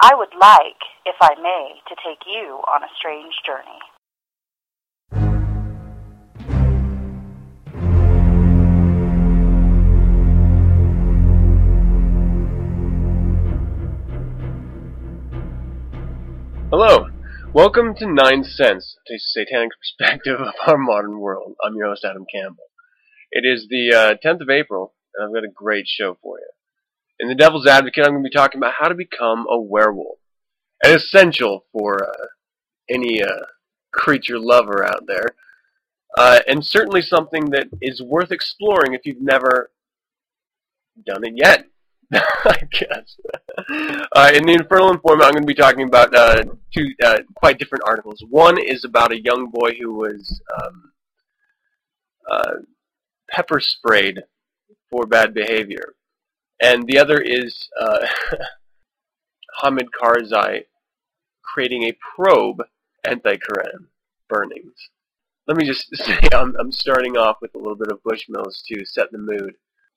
[0.00, 3.80] I would like, if I may, to take you on a strange journey.
[16.70, 17.08] Hello,
[17.52, 21.56] welcome to Nine Cents, a satanic perspective of our modern world.
[21.64, 22.66] I'm your host, Adam Campbell.
[23.32, 26.46] It is the uh, 10th of April, and I've got a great show for you.
[27.20, 30.18] In The Devil's Advocate, I'm going to be talking about how to become a werewolf.
[30.84, 32.26] An essential for uh,
[32.88, 33.46] any uh,
[33.92, 35.34] creature lover out there,
[36.16, 39.72] uh, and certainly something that is worth exploring if you've never
[41.04, 41.66] done it yet.
[42.12, 43.16] I guess.
[44.12, 47.58] Uh, in the Infernal Informant, I'm going to be talking about uh, two uh, quite
[47.58, 48.24] different articles.
[48.30, 50.92] One is about a young boy who was um,
[53.30, 54.20] pepper sprayed
[54.90, 55.94] for bad behavior,
[56.60, 58.06] and the other is uh,
[59.62, 60.64] Hamid Karzai
[61.42, 62.62] creating a probe
[63.04, 63.86] anti-Quran
[64.28, 64.90] burnings.
[65.46, 68.84] Let me just say, I'm, I'm starting off with a little bit of Bushmills to
[68.84, 69.54] set the mood,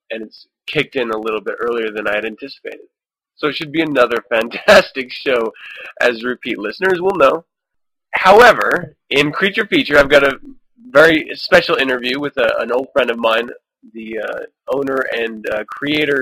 [0.09, 2.88] and it's kicked in a little bit earlier than I had anticipated.
[3.35, 5.52] So it should be another fantastic show,
[6.00, 7.45] as repeat listeners will know.
[8.13, 10.39] However, in Creature Feature, I've got a
[10.89, 13.50] very special interview with a, an old friend of mine,
[13.94, 14.39] the uh,
[14.73, 16.22] owner and uh, creator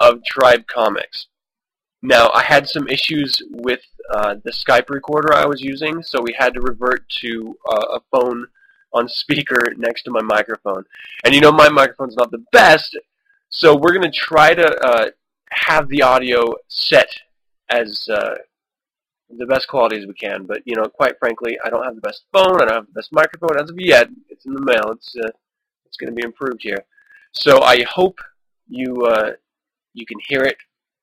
[0.00, 1.28] of Tribe Comics.
[2.02, 3.80] Now, I had some issues with
[4.10, 8.00] uh, the Skype recorder I was using, so we had to revert to uh, a
[8.12, 8.46] phone
[8.92, 10.84] on speaker next to my microphone.
[11.24, 12.96] And you know, my microphone's not the best,
[13.48, 15.10] so we're going to try to uh,
[15.50, 17.08] have the audio set
[17.70, 18.36] as uh,
[19.36, 20.44] the best quality as we can.
[20.46, 22.60] But you know, quite frankly, I don't have the best phone.
[22.62, 24.08] I don't have the best microphone as of yet.
[24.28, 24.92] It's in the mail.
[24.92, 25.30] It's uh,
[25.86, 26.84] it's going to be improved here.
[27.32, 28.18] So I hope
[28.68, 29.32] you uh,
[29.96, 30.56] you can hear it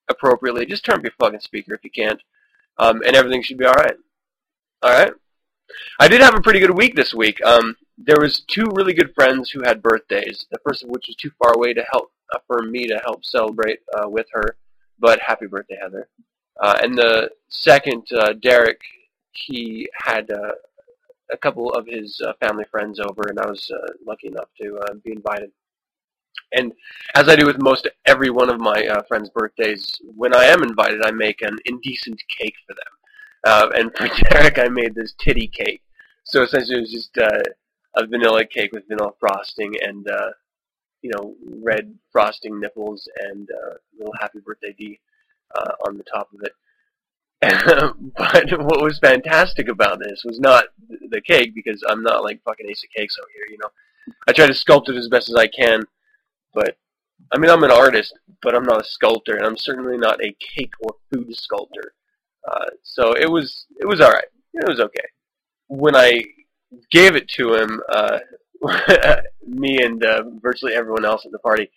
[0.10, 0.66] appropriately.
[0.66, 2.22] Just turn up your fucking speaker if you can't,
[2.78, 3.96] um, and everything should be all right.
[4.82, 5.14] All right.
[6.00, 7.44] I did have a pretty good week this week.
[7.44, 10.46] Um, there was two really good friends who had birthdays.
[10.52, 13.24] The first of which was too far away to help uh, for me to help
[13.24, 14.58] celebrate uh, with her.
[15.00, 16.08] But happy birthday, Heather.
[16.62, 18.80] Uh, and the second, uh, Derek,
[19.32, 20.52] he had uh,
[21.32, 23.72] a couple of his uh, family friends over, and I was
[24.06, 25.52] lucky enough to be invited.
[26.54, 26.74] And
[27.16, 30.64] as I do with most every one of my uh, friends' birthdays, when I am
[30.64, 32.94] invited, I make an indecent cake for them.
[33.46, 35.82] Uh, and for Derek, I made this titty cake.
[36.24, 37.42] So essentially, it was just uh,
[37.96, 40.32] a vanilla cake with vanilla frosting and uh,
[41.02, 45.00] you know red frosting nipples and uh, little happy birthday D
[45.56, 46.54] uh, on the top of it.
[48.18, 50.66] but what was fantastic about this was not
[51.10, 53.46] the cake because I'm not like fucking Ace of Cakes over here.
[53.52, 55.84] You know, I try to sculpt it as best as I can,
[56.54, 56.78] but
[57.32, 60.36] I mean I'm an artist, but I'm not a sculptor, and I'm certainly not a
[60.56, 61.94] cake or food sculptor.
[62.50, 64.26] Uh, so it was it was all right.
[64.54, 65.08] It was okay.
[65.68, 66.22] When I
[66.92, 68.20] gave it to him, uh,
[69.48, 71.70] me and uh, virtually everyone else at the party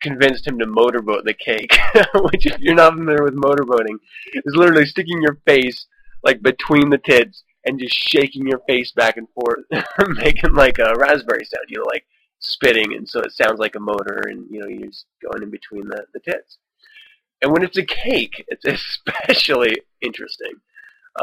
[0.00, 1.76] convinced him to motorboat the cake.
[2.14, 3.96] Which, if you're not familiar with motorboating,
[4.32, 5.86] is literally sticking your face
[6.22, 9.60] like between the tits and just shaking your face back and forth,
[10.16, 11.66] making like a raspberry sound.
[11.68, 12.04] You know, like
[12.40, 15.50] spitting, and so it sounds like a motor, and you know you're just going in
[15.50, 16.58] between the, the tits.
[17.42, 18.64] And when it's a cake, it's
[19.28, 20.52] especially interesting.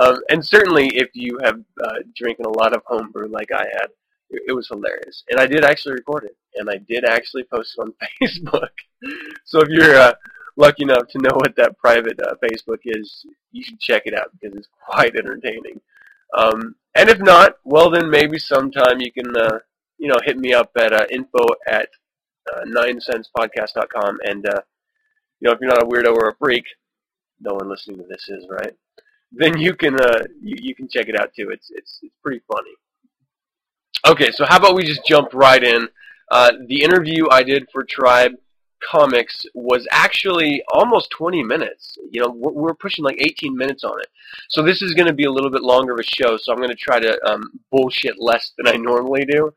[0.02, 3.88] Um, and certainly, if you have uh, drinking a lot of homebrew like I had,
[4.30, 5.24] it, it, was hilarious.
[5.30, 8.70] And I did actually record it, and I did actually post it on Facebook.
[9.46, 10.14] so if you're uh,
[10.58, 14.32] lucky enough to know what that private uh, Facebook is, you should check it out
[14.34, 15.80] because it's quite entertaining.
[16.38, 19.60] Um, and if not, well then maybe sometime you can uh,
[19.98, 21.90] you know hit me up at uh, info at
[22.54, 24.62] uh, ninecenspodcast.com and uh,
[25.40, 26.66] you know if you're not a weirdo or a freak,
[27.40, 28.74] no one listening to this is right
[29.32, 31.50] then you can uh, you, you can check it out too.
[31.52, 32.72] It's it's it's pretty funny.
[34.08, 35.90] Okay, so how about we just jump right in?
[36.32, 38.34] Uh, the interview I did for Tribe
[38.84, 41.98] Comics was actually almost 20 minutes.
[42.12, 44.08] You know, we're, we're pushing like 18 minutes on it.
[44.50, 46.38] So this is going to be a little bit longer of a show.
[46.38, 49.52] So I'm going to try to um, bullshit less than I normally do.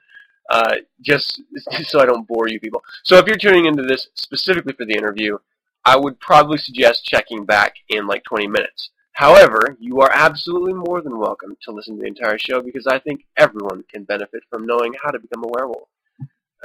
[0.50, 1.40] Uh, just
[1.84, 2.82] so I don't bore you people.
[3.04, 5.38] So if you're tuning into this specifically for the interview,
[5.84, 8.90] I would probably suggest checking back in like 20 minutes.
[9.12, 12.98] However, you are absolutely more than welcome to listen to the entire show because I
[12.98, 15.88] think everyone can benefit from knowing how to become a werewolf.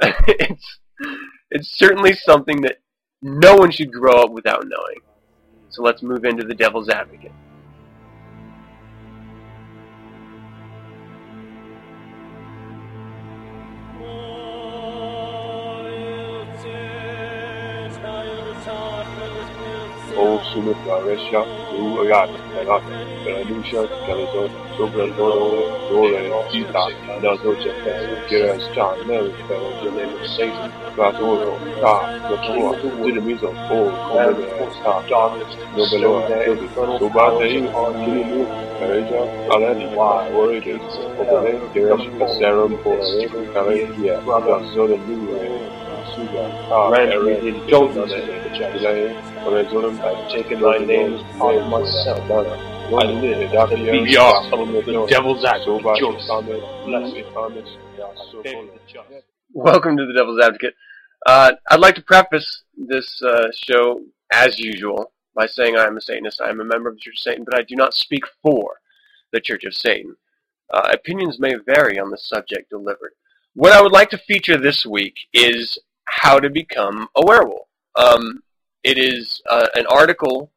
[0.00, 0.78] it's
[1.50, 2.78] it's certainly something that
[3.22, 5.00] no one should grow up without knowing.
[5.70, 7.32] So let's move into the devil's advocate.
[20.56, 21.44] Nume Floresha,
[21.76, 22.80] Nu Agat, Kanaka,
[23.24, 26.84] Beladusha, Calazo, Sobra Dodo, Dole, Gita,
[27.20, 31.94] Nazo Japan, Gira Star, Mary, Bella, Jelena, Satan, Gazoro, Ta,
[32.30, 32.72] Nakua,
[33.04, 34.48] Dinamizo, O, Commander,
[34.82, 37.48] Ta, Darkness, Nobelo, David, Sobate,
[38.00, 38.42] Kilimu,
[38.80, 39.20] Kareja,
[39.52, 39.86] Alani,
[46.16, 51.14] Warriors, Obele, Gira, Serum, Boris, Kareja, Gazola, Nume, Suga, Aaron, Jones, I've taken my name
[51.14, 52.30] upon myself.
[52.30, 54.02] I live after you.
[54.02, 55.44] We are the Devil's
[59.52, 60.74] Welcome to the Devil's Advocate.
[61.26, 64.00] Uh, I'd like to preface this uh, show,
[64.32, 66.40] as usual, by saying I am a Satanist.
[66.40, 68.80] I am a member of the Church of Satan, but I do not speak for
[69.32, 70.16] the Church of Satan.
[70.72, 73.12] Uh, opinions may vary on the subject delivered.
[73.54, 77.68] What I would like to feature this week is how to become a werewolf.
[77.96, 78.42] Um,
[78.84, 80.50] it is uh, an article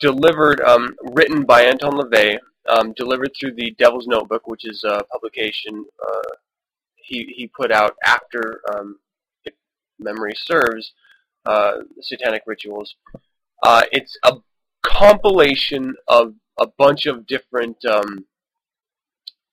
[0.00, 2.38] delivered, um, written by Anton LaVey,
[2.68, 6.36] um, delivered through the Devil's Notebook, which is a publication uh,
[6.94, 8.98] he, he put out after, um,
[9.44, 9.54] if
[9.98, 10.92] memory serves,
[11.44, 12.94] uh, Satanic Rituals.
[13.62, 14.36] Uh, it's a
[14.82, 18.24] compilation of a bunch of different um,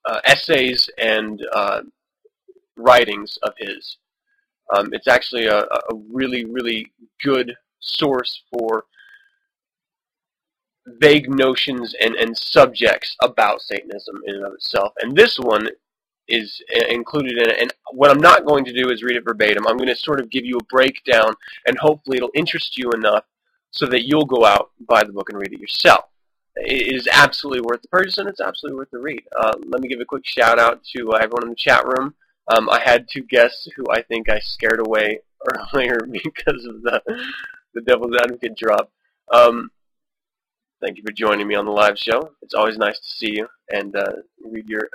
[0.06, 1.82] uh, essays and uh,
[2.78, 3.98] writings of his.
[4.76, 6.92] Um, it's actually a, a really, really
[7.24, 8.86] good source for
[11.00, 14.94] vague notions and, and subjects about Satanism in and of itself.
[15.00, 15.68] And this one
[16.28, 17.58] is included in it.
[17.60, 19.66] And what I'm not going to do is read it verbatim.
[19.68, 21.34] I'm going to sort of give you a breakdown,
[21.66, 23.24] and hopefully it'll interest you enough
[23.72, 26.06] so that you'll go out, buy the book, and read it yourself.
[26.56, 29.24] It is absolutely worth the purchase, and it's absolutely worth the read.
[29.38, 32.16] Uh, let me give a quick shout out to uh, everyone in the chat room.
[32.50, 35.20] Um, I had two guests who I think I scared away
[35.74, 37.02] earlier because of the
[37.74, 38.92] the Devil's Advocate drop.
[39.32, 39.72] Um,
[40.82, 42.32] thank you for joining me on the live show.
[42.42, 44.14] It's always nice to see you and uh,
[44.44, 44.90] read your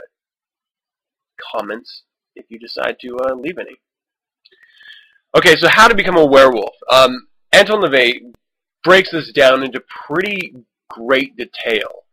[1.53, 2.03] comments
[2.35, 3.77] if you decide to uh, leave any.
[5.37, 6.75] Okay, so how to become a werewolf.
[6.91, 8.33] Um, Anton LaVey
[8.83, 10.55] breaks this down into pretty
[10.91, 12.05] great detail.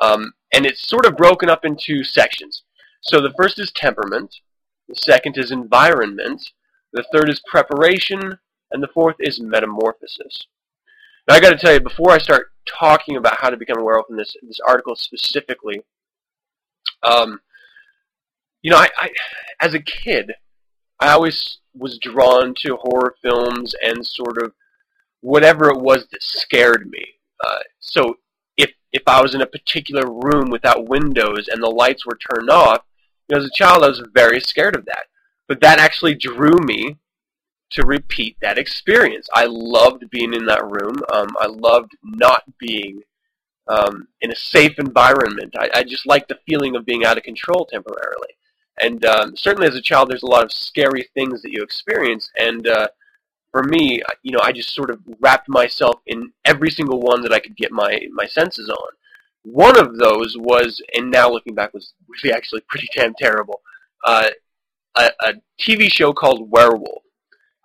[0.00, 2.62] Um, and it's sort of broken up into sections.
[3.02, 4.34] So the first is temperament,
[4.88, 6.50] the second is environment,
[6.92, 8.38] the third is preparation,
[8.70, 10.46] and the fourth is metamorphosis.
[11.28, 13.84] Now, I got to tell you, before I start talking about how to become a
[13.84, 15.82] werewolf in this this article specifically,
[17.02, 17.40] um,
[18.62, 19.10] you know, I, I
[19.60, 20.32] as a kid,
[21.00, 24.52] I always was drawn to horror films and sort of
[25.20, 27.04] whatever it was that scared me.
[27.44, 28.16] Uh, so
[28.56, 32.50] if if I was in a particular room without windows and the lights were turned
[32.50, 32.82] off,
[33.28, 35.04] you know, as a child, I was very scared of that.
[35.48, 36.96] But that actually drew me
[37.70, 39.28] to repeat that experience.
[39.34, 40.96] I loved being in that room.
[41.12, 43.02] Um, I loved not being
[43.68, 45.54] um, in a safe environment.
[45.58, 48.36] I, I, just liked the feeling of being out of control temporarily.
[48.80, 52.30] And um, certainly as a child, there's a lot of scary things that you experience.
[52.38, 52.88] And uh,
[53.50, 57.32] for me, you know, I just sort of wrapped myself in every single one that
[57.32, 58.88] I could get my, my senses on.
[59.48, 63.60] One of those was, and now looking back, was really actually pretty damn terrible.
[64.04, 64.30] Uh,
[64.96, 67.04] a, a TV show called Werewolf.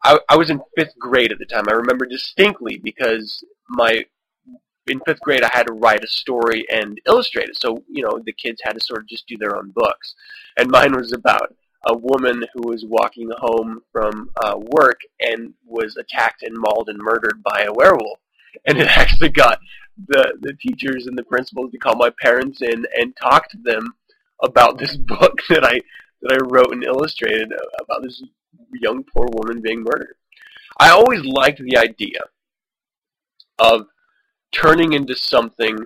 [0.04, 1.66] I, I was in fifth grade at the time.
[1.68, 4.06] I remember distinctly because my
[4.88, 7.58] in fifth grade I had to write a story and illustrate it.
[7.58, 10.16] So you know the kids had to sort of just do their own books,
[10.58, 15.98] and mine was about a woman who was walking home from uh, work and was
[15.98, 18.20] attacked and mauled and murdered by a werewolf.
[18.66, 19.60] And it actually got
[20.08, 23.94] the the teachers and the principals to call my parents in and talk to them
[24.42, 25.82] about this book that I
[26.22, 28.24] that I wrote and illustrated about this
[28.74, 30.16] young poor woman being murdered.
[30.80, 32.20] I always liked the idea
[33.60, 33.88] of
[34.52, 35.78] turning into something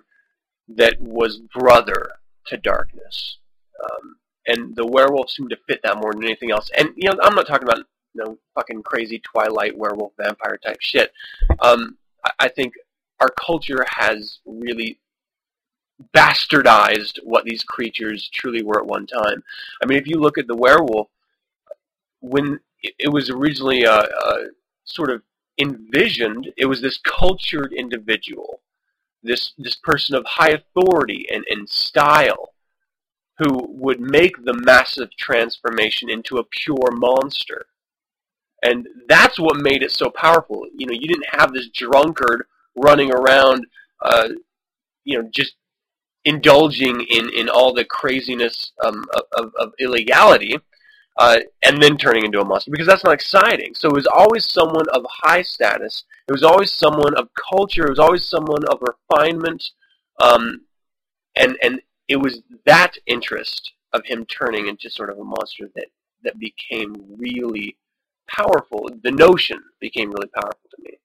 [0.68, 2.12] that was brother
[2.48, 3.38] to darkness.
[3.84, 4.16] Um,
[4.48, 6.70] and the werewolf seemed to fit that more than anything else.
[6.78, 10.78] And you know, I'm not talking about you know fucking crazy Twilight werewolf vampire type
[10.82, 11.12] shit.
[11.60, 12.74] Um, I, I think
[13.20, 15.00] our culture has really
[16.14, 19.44] bastardized what these creatures truly were at one time.
[19.82, 21.08] I mean, if you look at the werewolf,
[22.20, 24.38] when it was originally uh, uh,
[24.84, 25.22] sort of
[25.58, 28.62] envisioned, it was this cultured individual,
[29.24, 32.54] this this person of high authority and, and style,
[33.38, 37.66] who would make the massive transformation into a pure monster.
[38.64, 40.66] And that's what made it so powerful.
[40.76, 43.66] You know, you didn't have this drunkard running around,
[44.02, 44.30] uh,
[45.04, 45.56] you know, just
[46.26, 49.04] indulging in, in all the craziness um,
[49.38, 50.58] of, of illegality
[51.18, 53.74] uh, and then turning into a monster because that's not exciting.
[53.74, 57.86] So it was always someone of high status It was always someone of culture.
[57.86, 59.64] It was always someone of refinement,
[60.20, 60.62] um,
[61.36, 65.88] and and it was that interest of him turning into sort of a monster that
[66.24, 67.78] that became really
[68.28, 68.90] powerful.
[69.04, 70.98] The notion became really powerful to me,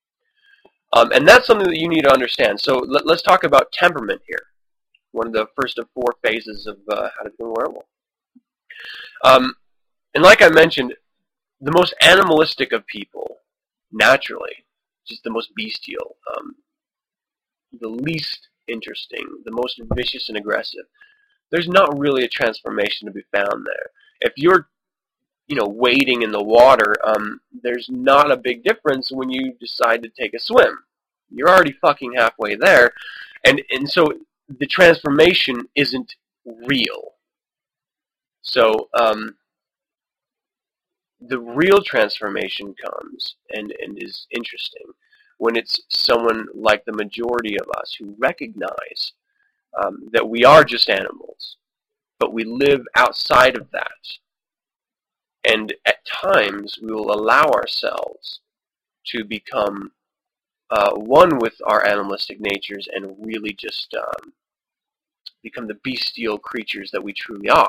[0.92, 2.60] um, and that's something that you need to understand.
[2.60, 4.46] So let, us talk about temperament here.
[5.12, 7.84] One of the first of four phases of uh, how to become a werewolf.
[9.24, 9.54] Um,
[10.14, 10.94] and like I mentioned,
[11.60, 13.36] the most animalistic of people,
[13.92, 14.64] naturally,
[15.06, 16.54] just the most bestial, um,
[17.78, 20.84] the least interesting, the most vicious and aggressive.
[21.50, 23.90] There's not really a transformation to be found there.
[24.20, 24.68] If you're,
[25.50, 30.00] you know, wading in the water, um, there's not a big difference when you decide
[30.00, 30.78] to take a swim.
[31.28, 32.92] You're already fucking halfway there,
[33.44, 34.06] and and so
[34.60, 36.14] the transformation isn't
[36.66, 37.14] real.
[38.42, 39.34] So um,
[41.20, 44.86] the real transformation comes and, and is interesting
[45.38, 49.12] when it's someone like the majority of us who recognize
[49.82, 51.56] um, that we are just animals,
[52.20, 53.88] but we live outside of that.
[55.44, 58.40] And at times we will allow ourselves
[59.06, 59.92] to become
[60.70, 64.32] uh, one with our animalistic natures and really just um,
[65.42, 67.68] become the bestial creatures that we truly are.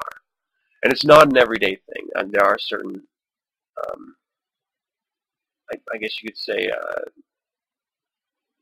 [0.83, 2.07] And it's not an everyday thing.
[2.15, 3.03] And there are certain
[3.87, 4.15] um,
[5.71, 7.09] I, I, guess you could say, uh,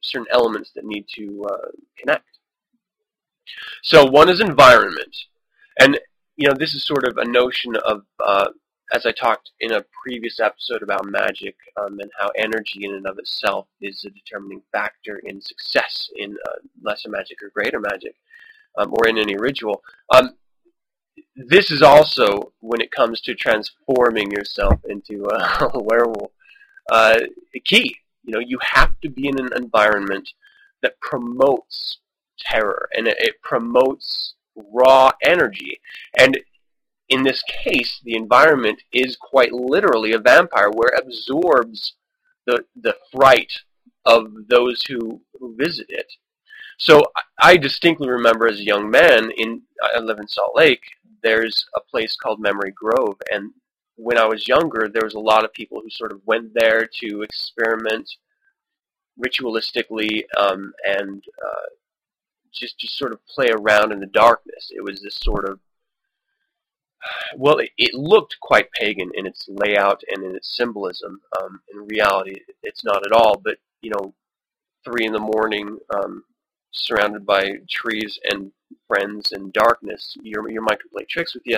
[0.02, 2.26] certain elements that need to uh, connect.
[3.84, 5.16] So one is environment,
[5.80, 6.00] and
[6.38, 8.50] you know this is sort of a notion of, uh,
[8.94, 13.06] as I talked in a previous episode about magic um, and how energy in and
[13.06, 18.16] of itself is a determining factor in success in uh, lesser magic or greater magic,
[18.78, 19.84] um, or in any ritual.
[20.14, 20.36] Um,
[21.36, 26.32] this is also when it comes to transforming yourself into a, werewolf
[26.92, 27.20] uh,
[27.66, 27.96] key.
[28.24, 30.30] You know, you have to be in an environment
[30.82, 32.00] that promotes
[32.40, 35.80] terror and it, it promotes raw energy.
[36.18, 36.40] And
[37.10, 41.94] in this case, the environment is quite literally a vampire where it absorbs
[42.46, 43.52] the the fright
[44.06, 46.12] of those who, who visit it.
[46.78, 47.04] So
[47.42, 50.82] I distinctly remember as a young man in I live in Salt Lake
[51.22, 53.52] there's a place called Memory Grove, and
[53.96, 56.88] when I was younger, there was a lot of people who sort of went there
[57.02, 58.10] to experiment
[59.20, 61.70] ritualistically um, and uh,
[62.54, 64.72] just just sort of play around in the darkness.
[64.74, 65.60] It was this sort of
[67.38, 71.22] well, it, it looked quite pagan in its layout and in its symbolism.
[71.42, 73.40] Um, in reality, it's not at all.
[73.44, 74.14] But you know,
[74.84, 76.24] three in the morning, um,
[76.72, 78.52] surrounded by trees and
[78.88, 81.58] friends and darkness, your your mind can play tricks with you.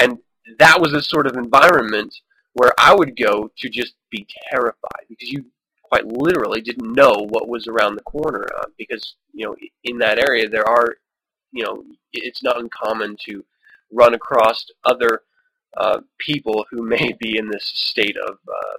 [0.00, 0.18] And
[0.58, 2.14] that was a sort of environment
[2.54, 5.46] where I would go to just be terrified because you
[5.82, 8.46] quite literally didn't know what was around the corner.
[8.58, 10.96] Uh, because you know, in that area there are,
[11.52, 13.44] you know, it's not uncommon to
[13.92, 15.22] run across other
[15.76, 18.76] uh, people who may be in this state of uh,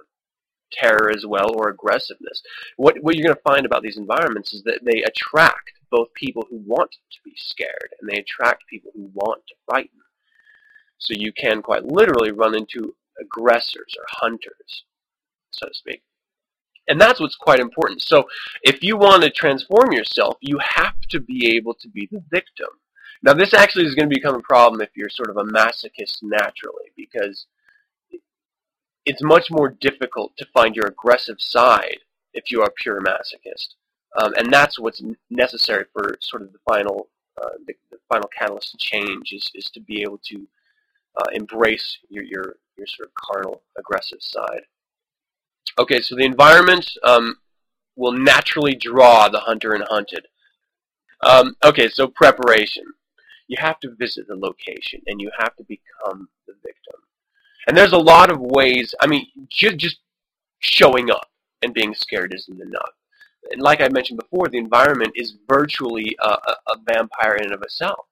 [0.72, 2.42] terror as well or aggressiveness.
[2.76, 6.46] What, what you're going to find about these environments is that they attract both people
[6.50, 10.00] who want to be scared and they attract people who want to frighten.
[10.98, 14.84] So you can quite literally run into aggressors or hunters,
[15.52, 16.02] so to speak.
[16.88, 18.02] And that's what's quite important.
[18.02, 18.24] So
[18.62, 22.68] if you want to transform yourself, you have to be able to be the victim.
[23.24, 26.22] Now this actually is going to become a problem if you're sort of a masochist
[26.22, 27.46] naturally, because
[29.06, 32.00] it's much more difficult to find your aggressive side
[32.34, 33.76] if you are pure masochist.
[34.20, 37.08] Um, and that's what's necessary for sort of the final,
[37.42, 40.46] uh, the, the, final catalyst to change is, is to be able to
[41.16, 44.60] uh, embrace your, your, your sort of carnal, aggressive side.
[45.78, 47.38] Okay, so the environment um,
[47.96, 50.26] will naturally draw the hunter and hunted.
[51.22, 52.84] Um, okay, so preparation.
[53.46, 57.00] You have to visit the location, and you have to become the victim.
[57.66, 58.94] And there's a lot of ways.
[59.00, 59.98] I mean, just just
[60.60, 61.28] showing up
[61.62, 62.90] and being scared isn't enough.
[63.50, 67.54] And like I mentioned before, the environment is virtually a, a, a vampire in and
[67.54, 68.06] of itself.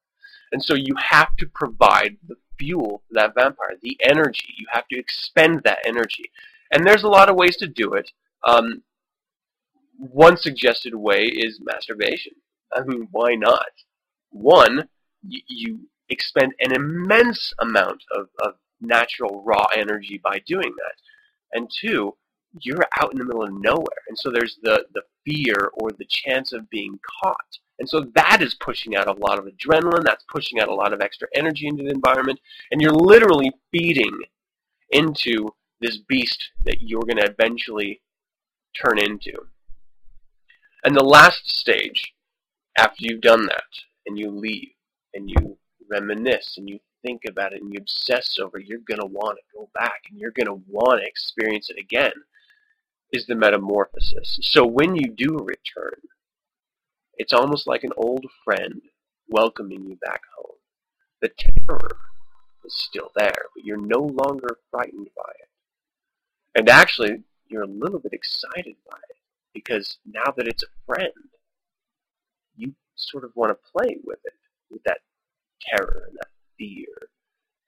[0.52, 4.54] And so you have to provide the fuel for that vampire, the energy.
[4.58, 6.30] You have to expend that energy.
[6.70, 8.10] And there's a lot of ways to do it.
[8.46, 8.82] Um,
[9.98, 12.34] one suggested way is masturbation.
[12.74, 13.66] I mean, why not?
[14.30, 14.88] One,
[15.26, 20.94] you, you expend an immense amount of, of natural raw energy by doing that.
[21.52, 22.16] And two,
[22.60, 24.02] you're out in the middle of nowhere.
[24.08, 27.58] And so there's the, the fear or the chance of being caught.
[27.78, 30.92] And so that is pushing out a lot of adrenaline, that's pushing out a lot
[30.92, 32.38] of extra energy into the environment,
[32.70, 34.20] and you're literally feeding
[34.90, 35.48] into
[35.80, 38.02] this beast that you're going to eventually
[38.80, 39.32] turn into.
[40.84, 42.12] And the last stage,
[42.78, 43.64] after you've done that,
[44.06, 44.70] and you leave,
[45.14, 45.58] and you
[45.90, 49.38] reminisce, and you think about it, and you obsess over it, you're going to want
[49.38, 52.12] to go back, and you're going to want to experience it again,
[53.12, 54.38] is the metamorphosis.
[54.42, 56.00] So when you do return,
[57.16, 58.80] it's almost like an old friend
[59.28, 60.56] welcoming you back home.
[61.20, 61.96] The terror
[62.64, 65.48] is still there, but you're no longer frightened by it.
[66.54, 69.16] And actually, you're a little bit excited by it
[69.52, 71.12] because now that it's a friend,
[72.56, 74.34] you sort of want to play with it,
[74.72, 74.98] with that
[75.60, 77.08] terror and that fear,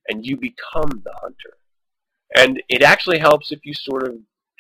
[0.09, 1.59] and you become the hunter.
[2.37, 4.17] And it actually helps if you sort of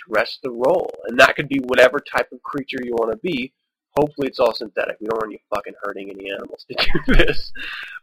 [0.08, 3.52] dress the role, and that could be whatever type of creature you want to be.
[3.96, 4.96] Hopefully, it's all synthetic.
[5.00, 7.52] We don't want you fucking hurting any animals to do this,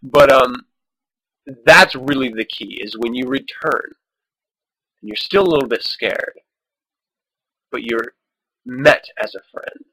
[0.01, 0.55] but um,
[1.65, 2.79] that's really the key.
[2.81, 3.93] Is when you return,
[5.01, 6.39] and you're still a little bit scared,
[7.71, 8.13] but you're
[8.65, 9.85] met as a friend,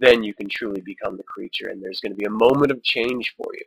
[0.00, 2.82] then you can truly become the creature, and there's going to be a moment of
[2.82, 3.64] change for you.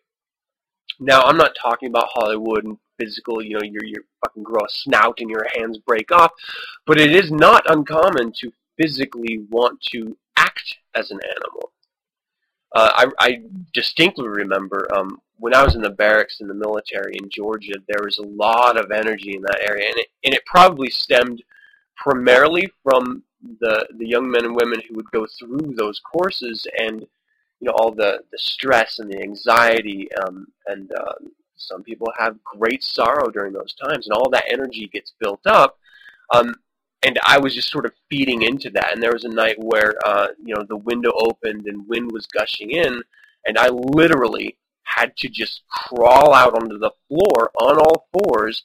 [0.99, 4.69] Now, I'm not talking about Hollywood and physical, you know, your your fucking grow a
[4.69, 6.31] snout and your hands break off,
[6.85, 11.71] but it is not uncommon to physically want to act as an animal.
[12.75, 13.41] Uh, I, I
[13.73, 18.03] distinctly remember um, when I was in the barracks in the military in Georgia, there
[18.03, 21.43] was a lot of energy in that area, and it, and it probably stemmed
[21.95, 23.23] primarily from
[23.59, 27.05] the the young men and women who would go through those courses and
[27.59, 31.13] you know all the the stress and the anxiety um, and uh,
[31.55, 35.77] some people have great sorrow during those times and all that energy gets built up
[36.33, 36.53] um,
[37.03, 39.93] and I was just sort of feeding into that and there was a night where
[40.05, 43.01] uh, you know the window opened and wind was gushing in
[43.45, 48.63] and I literally had to just crawl out onto the floor on all fours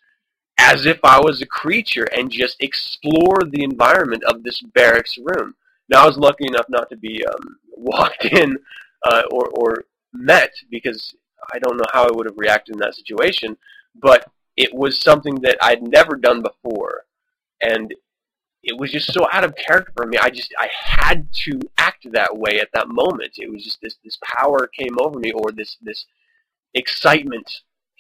[0.59, 5.55] as if I was a creature and just explore the environment of this barracks room.
[5.89, 8.57] Now I was lucky enough not to be um, walked in
[9.05, 11.15] uh, or, or met because
[11.53, 13.57] I don't know how I would have reacted in that situation,
[13.95, 17.05] but it was something that I'd never done before,
[17.61, 17.93] and
[18.63, 20.19] it was just so out of character for me.
[20.19, 23.39] I just I had to act that way at that moment.
[23.39, 26.07] It was just this this power came over me, or this this
[26.75, 27.51] excitement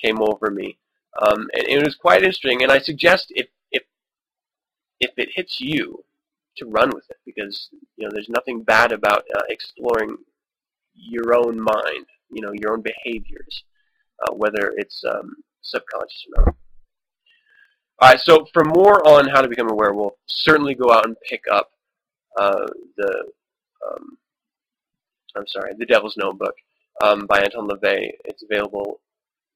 [0.01, 0.79] came over me,
[1.21, 2.62] um, and it was quite interesting.
[2.62, 3.83] And I suggest if if
[5.01, 6.05] if it hits you,
[6.57, 10.17] to run with it because you know there's nothing bad about uh, exploring
[10.95, 13.65] your own mind, you know, your own behaviors,
[14.23, 16.55] uh, whether it's um, subconscious or not.
[18.01, 21.17] All right, so for more on how to become a werewolf, certainly go out and
[21.29, 21.71] pick up
[22.39, 23.25] uh, the,
[23.87, 24.19] um,
[25.37, 26.55] I'm sorry, The Devil's Notebook
[27.03, 28.11] um, by Anton LaVey.
[28.25, 29.01] It's available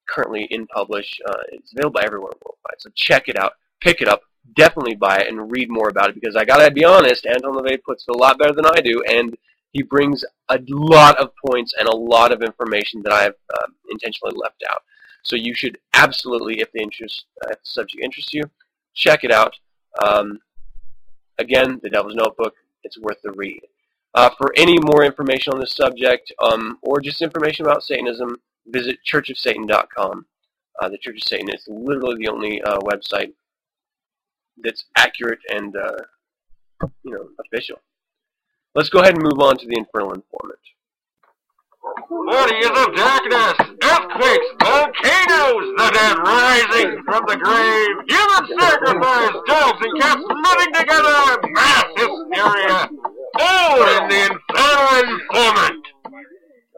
[0.09, 1.19] currently in publish.
[1.29, 4.21] Uh, it's available everywhere worldwide, so check it out, pick it up,
[4.55, 7.83] definitely buy it and read more about it because I gotta be honest, Anton LaVey
[7.83, 9.37] puts it a lot better than I do, and
[9.73, 13.67] he brings a lot of points and a lot of information that I have uh,
[13.91, 14.83] intentionally left out.
[15.23, 18.43] So you should absolutely, if the interest, uh, if the subject interests you,
[18.95, 19.55] check it out.
[20.05, 20.39] Um,
[21.39, 22.55] again, The Devil's Notebook.
[22.85, 23.61] It's worth the read.
[24.15, 28.99] Uh, for any more information on this subject, um, or just information about Satanism, visit
[29.05, 30.27] churchofsatan.com.
[30.81, 33.33] Uh, the Church of Satan is literally the only uh, website
[34.63, 35.97] that's accurate and uh,
[37.03, 37.77] you know official.
[38.77, 40.61] Let's go ahead and move on to the Infernal Informant.
[42.11, 49.99] Bodies of darkness, earthquakes, volcanoes, the dead rising from the grave, human sacrifice, dogs and
[49.99, 52.91] cats living together, mass hysteria,
[53.41, 55.87] all in the Infernal Informant.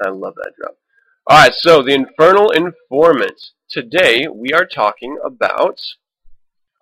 [0.06, 0.76] I love that drop.
[1.28, 3.40] Alright, so the Infernal Informant.
[3.68, 5.80] Today we are talking about.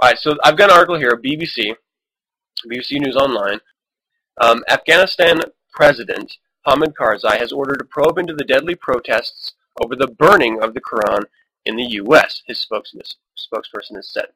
[0.02, 1.74] Alright, so I've got an article here, BBC,
[2.70, 3.60] BBC News Online,
[4.38, 5.40] um, Afghanistan
[5.72, 10.74] President Hamid Karzai has ordered a probe into the deadly protests over the burning of
[10.74, 11.24] the Quran
[11.64, 14.26] in the U.S., his spokesperson has said.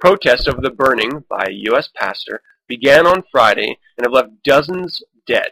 [0.00, 1.88] Protests over the burning by a U.S.
[1.94, 5.50] pastor began on Friday and have left dozens dead,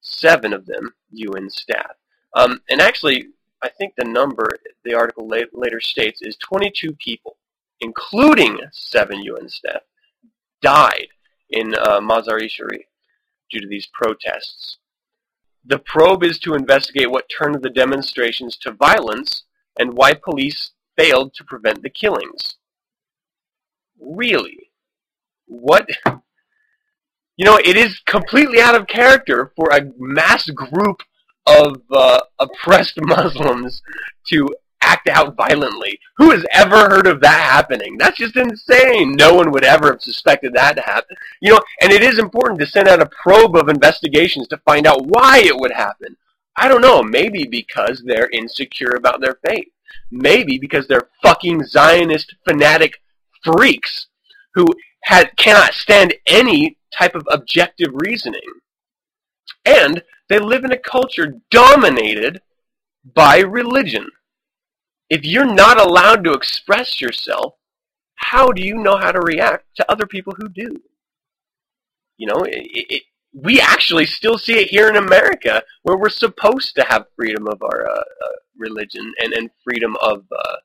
[0.00, 1.92] seven of them UN staff.
[2.34, 3.28] Um, and actually,
[3.62, 4.48] I think the number
[4.84, 7.36] the article later states is 22 people,
[7.80, 9.82] including seven UN staff,
[10.60, 11.08] died
[11.50, 12.82] in uh, Mazar-i-Sharif
[13.50, 14.78] due to these protests.
[15.64, 19.44] The probe is to investigate what turned the demonstrations to violence
[19.78, 22.56] and why police failed to prevent the killings.
[24.00, 24.70] Really?
[25.46, 25.86] What?
[27.36, 31.02] You know, it is completely out of character for a mass group
[31.46, 33.80] of uh, oppressed Muslims
[34.26, 34.48] to
[34.88, 35.98] act out violently.
[36.16, 37.96] Who has ever heard of that happening?
[37.98, 39.12] That's just insane.
[39.12, 41.16] No one would ever have suspected that to happen.
[41.40, 44.86] You know, and it is important to send out a probe of investigations to find
[44.86, 46.16] out why it would happen.
[46.56, 49.68] I don't know, maybe because they're insecure about their faith.
[50.10, 53.00] Maybe because they're fucking Zionist fanatic
[53.44, 54.06] freaks
[54.54, 54.66] who
[55.04, 58.40] had, cannot stand any type of objective reasoning.
[59.64, 62.40] And they live in a culture dominated
[63.14, 64.08] by religion.
[65.10, 67.54] If you're not allowed to express yourself,
[68.16, 70.76] how do you know how to react to other people who do?
[72.18, 76.74] You know, it, it, we actually still see it here in America, where we're supposed
[76.74, 80.56] to have freedom of our uh, uh, religion and, and freedom of uh,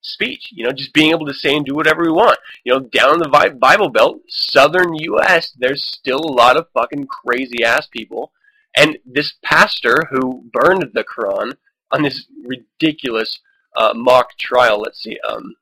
[0.00, 0.48] speech.
[0.52, 2.38] You know, just being able to say and do whatever we want.
[2.64, 7.62] You know, down the Bible Belt, southern U.S., there's still a lot of fucking crazy
[7.62, 8.32] ass people.
[8.76, 11.56] And this pastor who burned the Quran
[11.92, 13.40] on this ridiculous
[13.76, 14.80] uh, mock trial.
[14.80, 15.18] Let's see.
[15.28, 15.54] Um,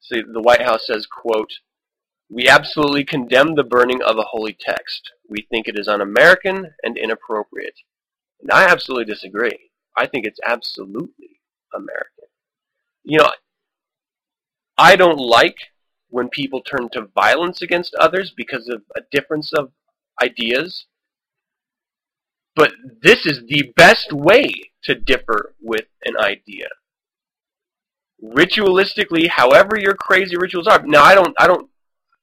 [0.00, 1.52] see, the White House says, "quote
[2.28, 5.12] We absolutely condemn the burning of a holy text.
[5.28, 7.78] We think it is un-American and inappropriate."
[8.40, 9.70] And I absolutely disagree.
[9.96, 11.40] I think it's absolutely
[11.74, 12.24] American.
[13.04, 13.30] You know,
[14.76, 15.56] I don't like
[16.08, 19.72] when people turn to violence against others because of a difference of
[20.22, 20.86] ideas.
[22.54, 24.46] But this is the best way
[24.84, 26.68] to differ with an idea
[28.22, 30.82] ritualistically, however your crazy rituals are.
[30.84, 31.68] Now, I don't, I don't,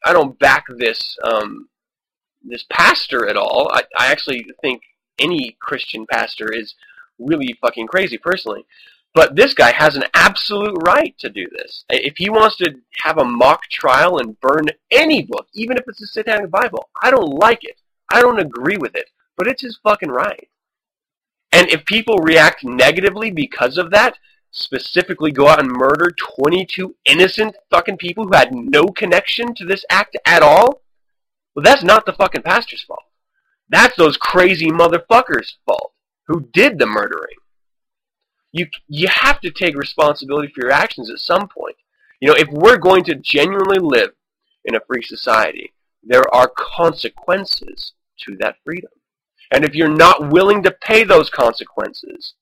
[0.05, 1.69] I don't back this um,
[2.43, 3.69] this pastor at all.
[3.71, 4.81] I, I actually think
[5.19, 6.75] any Christian pastor is
[7.19, 8.65] really fucking crazy, personally.
[9.15, 11.85] But this guy has an absolute right to do this.
[11.89, 16.01] If he wants to have a mock trial and burn any book, even if it's
[16.01, 17.79] a satanic Bible, I don't like it.
[18.11, 19.09] I don't agree with it.
[19.37, 20.49] But it's his fucking right.
[21.51, 24.17] And if people react negatively because of that,
[24.53, 29.83] specifically go out and murder 22 innocent fucking people who had no connection to this
[29.89, 30.81] act at all?
[31.55, 33.03] Well, that's not the fucking pastor's fault.
[33.69, 35.93] That's those crazy motherfuckers' fault
[36.27, 37.37] who did the murdering.
[38.51, 41.75] You you have to take responsibility for your actions at some point.
[42.21, 44.11] You know, if we're going to genuinely live
[44.63, 48.91] in a free society, there are consequences to that freedom.
[49.51, 52.35] And if you're not willing to pay those consequences,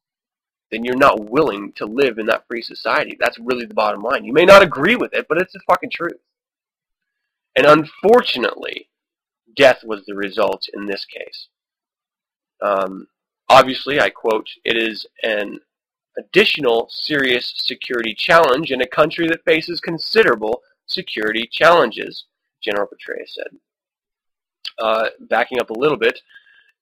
[0.71, 3.17] then you're not willing to live in that free society.
[3.19, 4.23] That's really the bottom line.
[4.23, 6.19] You may not agree with it, but it's the fucking truth.
[7.55, 8.87] And unfortunately,
[9.55, 11.47] death was the result in this case.
[12.61, 13.07] Um,
[13.49, 15.59] obviously, I quote, it is an
[16.17, 22.25] additional serious security challenge in a country that faces considerable security challenges,
[22.63, 23.57] General Petraeus said.
[24.79, 26.19] Uh, backing up a little bit,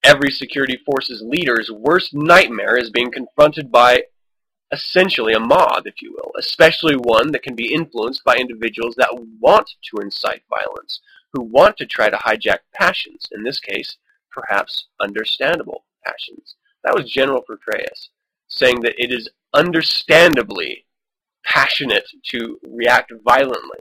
[0.03, 4.03] every security force's leader's worst nightmare is being confronted by
[4.71, 9.09] essentially a mob, if you will, especially one that can be influenced by individuals that
[9.39, 11.01] want to incite violence,
[11.33, 13.97] who want to try to hijack passions, in this case,
[14.31, 16.55] perhaps understandable passions.
[16.83, 18.09] That was General Petraeus,
[18.47, 20.85] saying that it is understandably
[21.43, 23.79] passionate to react violently.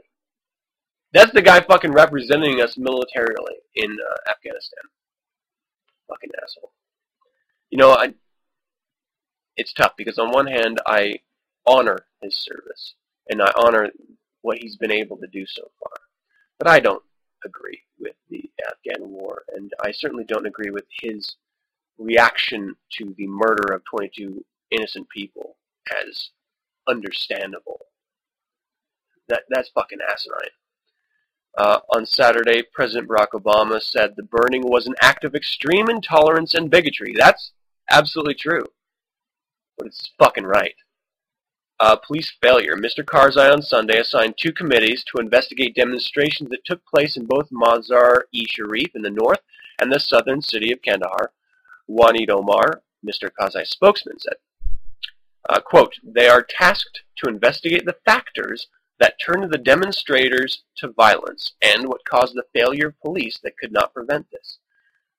[1.13, 4.83] That's the guy fucking representing us militarily in uh, Afghanistan.
[6.09, 6.71] Fucking asshole.
[7.69, 8.13] You know, I.
[9.55, 11.19] It's tough because on one hand, I
[11.65, 12.95] honor his service
[13.29, 13.89] and I honor
[14.41, 15.91] what he's been able to do so far.
[16.57, 17.03] But I don't
[17.45, 21.35] agree with the Afghan war, and I certainly don't agree with his
[21.97, 25.57] reaction to the murder of 22 innocent people
[26.07, 26.29] as
[26.87, 27.79] understandable.
[29.27, 30.51] That that's fucking asinine.
[31.57, 36.53] Uh, on Saturday, President Barack Obama said the burning was an act of extreme intolerance
[36.53, 37.13] and bigotry.
[37.17, 37.51] That's
[37.89, 38.65] absolutely true.
[39.77, 40.75] But it's fucking right.
[41.79, 42.75] Uh, police failure.
[42.75, 43.03] Mr.
[43.03, 48.95] Karzai on Sunday assigned two committees to investigate demonstrations that took place in both Mazar-e-Sharif
[48.95, 49.39] in the north
[49.79, 51.31] and the southern city of Kandahar.
[51.89, 53.29] Wahid Omar, Mr.
[53.31, 54.35] Karzai's spokesman, said,
[55.49, 58.67] uh, quote, They are tasked to investigate the factors
[58.99, 63.71] that turned the demonstrators to violence and what caused the failure of police that could
[63.71, 64.59] not prevent this.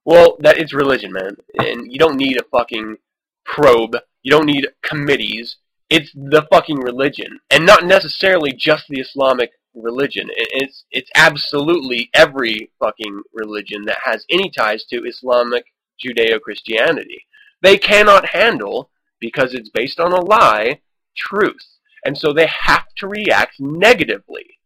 [0.04, 1.36] Well, that is religion, man.
[1.58, 2.96] And you don't need a fucking
[3.44, 3.96] probe.
[4.22, 5.56] You don't need committees.
[5.88, 7.40] It's the fucking religion.
[7.50, 10.28] And not necessarily just the Islamic religion.
[10.30, 15.64] It's, it's absolutely every fucking religion that has any ties to Islamic
[16.04, 17.26] Judeo-Christianity.
[17.62, 18.90] They cannot handle,
[19.20, 20.80] because it's based on a lie,
[21.16, 21.66] truth.
[22.04, 24.58] And so they have to react negatively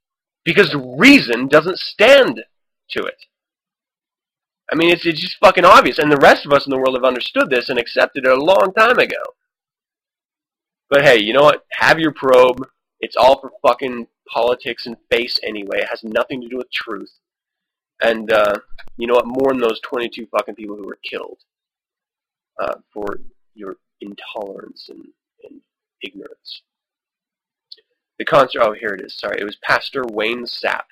[0.44, 2.42] because reason doesn't stand
[2.90, 3.25] to it.
[4.70, 5.99] I mean, it's, it's just fucking obvious.
[5.99, 8.42] And the rest of us in the world have understood this and accepted it a
[8.42, 9.23] long time ago.
[10.88, 11.64] But hey, you know what?
[11.73, 12.66] Have your probe.
[13.01, 15.79] It's all for fucking politics and face anyway.
[15.79, 17.12] It has nothing to do with truth.
[18.03, 18.55] And uh,
[18.97, 19.27] you know what?
[19.27, 21.38] Mourn those 22 fucking people who were killed
[22.61, 23.18] uh, for
[23.55, 25.05] your intolerance and,
[25.44, 25.61] and
[26.03, 26.62] ignorance.
[28.18, 29.38] The concert, oh, here it is, sorry.
[29.40, 30.85] It was Pastor Wayne Sapp.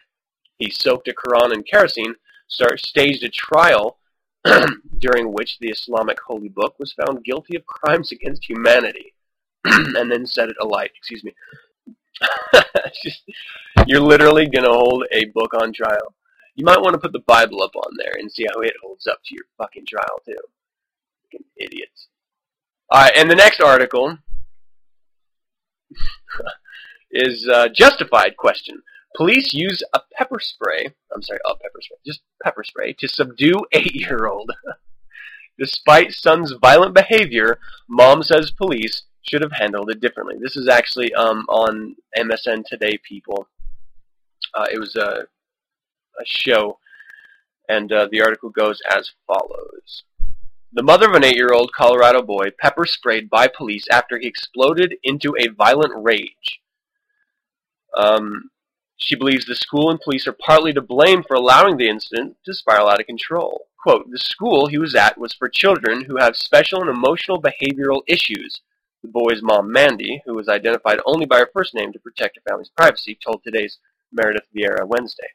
[0.58, 2.14] He soaked a Quran in kerosene,
[2.48, 3.98] start, staged a trial
[4.98, 9.14] during which the Islamic holy book was found guilty of crimes against humanity,
[9.64, 10.90] and then set it alight.
[10.96, 11.32] Excuse me.
[13.02, 13.22] Just,
[13.86, 16.14] you're literally going to hold a book on trial.
[16.54, 19.06] You might want to put the Bible up on there and see how it holds
[19.06, 20.36] up to your fucking trial, too.
[21.24, 22.08] Fucking idiots.
[22.92, 24.18] Alright, and the next article
[27.12, 28.82] is uh, justified question.
[29.14, 33.60] Police use a pepper spray, I'm sorry, a pepper spray, just pepper spray, to subdue
[33.72, 34.50] eight-year-old.
[35.58, 40.36] Despite son's violent behavior, mom says police should have handled it differently.
[40.40, 43.46] This is actually um, on MSN Today, people.
[44.54, 45.26] Uh, it was a,
[46.18, 46.78] a show,
[47.68, 50.04] and uh, the article goes as follows.
[50.72, 55.34] The mother of an eight-year-old Colorado boy pepper sprayed by police after he exploded into
[55.38, 56.60] a violent rage.
[57.96, 58.50] Um,
[58.96, 62.54] she believes the school and police are partly to blame for allowing the incident to
[62.54, 63.66] spiral out of control.
[63.82, 68.02] Quote, the school he was at was for children who have special and emotional behavioral
[68.06, 68.60] issues.
[69.02, 72.42] The boy's mom, Mandy, who was identified only by her first name to protect her
[72.48, 73.78] family's privacy, told today's
[74.12, 75.26] Meredith Vieira Wednesday.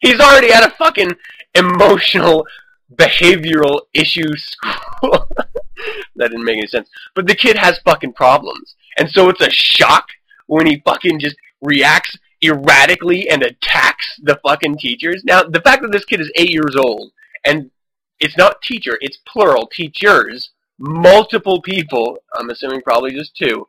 [0.00, 1.16] He's already at a fucking
[1.54, 2.46] emotional
[2.94, 5.28] behavioral issue school.
[6.16, 6.90] that didn't make any sense.
[7.14, 8.76] But the kid has fucking problems.
[8.98, 10.08] And so it's a shock
[10.46, 15.22] when he fucking just reacts erratically and attacks the fucking teachers.
[15.24, 17.12] Now, the fact that this kid is eight years old
[17.44, 17.70] and
[18.20, 23.66] it's not teacher, it's plural, teachers, multiple people, I'm assuming probably just two,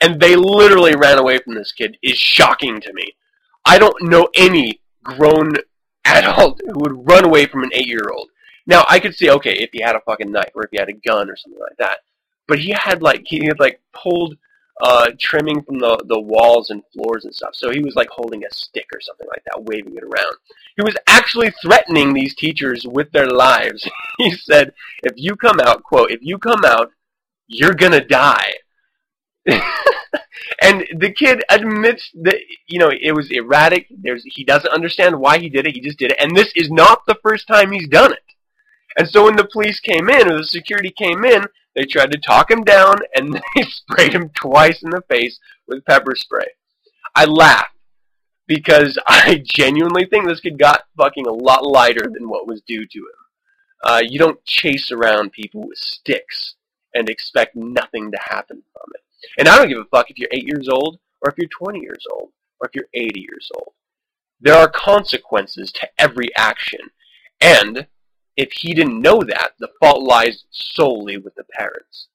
[0.00, 3.14] and they literally ran away from this kid is shocking to me.
[3.64, 5.54] I don't know any grown
[6.04, 8.28] adult who would run away from an eight year old.
[8.66, 10.88] Now, I could see, okay, if he had a fucking knife or if he had
[10.88, 11.98] a gun or something like that.
[12.46, 14.36] But he had like, he had like pulled
[14.82, 17.54] uh, trimming from the, the walls and floors and stuff.
[17.54, 20.34] So he was like holding a stick or something like that, waving it around.
[20.76, 23.88] He was actually threatening these teachers with their lives.
[24.18, 26.90] he said, if you come out, quote, if you come out,
[27.46, 28.52] you're gonna die.
[30.62, 33.86] and the kid admits that, you know, it was erratic.
[33.90, 35.74] There's, he doesn't understand why he did it.
[35.74, 36.18] He just did it.
[36.20, 38.22] And this is not the first time he's done it.
[38.96, 42.18] And so when the police came in, or the security came in, they tried to
[42.18, 46.46] talk him down, and they sprayed him twice in the face with pepper spray.
[47.14, 47.76] I laughed
[48.46, 52.86] because I genuinely think this kid got fucking a lot lighter than what was due
[52.86, 53.04] to him.
[53.82, 56.54] Uh, you don't chase around people with sticks
[56.94, 59.00] and expect nothing to happen from it.
[59.38, 61.80] And I don't give a fuck if you're 8 years old, or if you're 20
[61.80, 62.30] years old,
[62.60, 63.72] or if you're 80 years old.
[64.40, 66.80] There are consequences to every action.
[67.40, 67.86] And
[68.40, 72.08] if he didn't know that, the fault lies solely with the parents.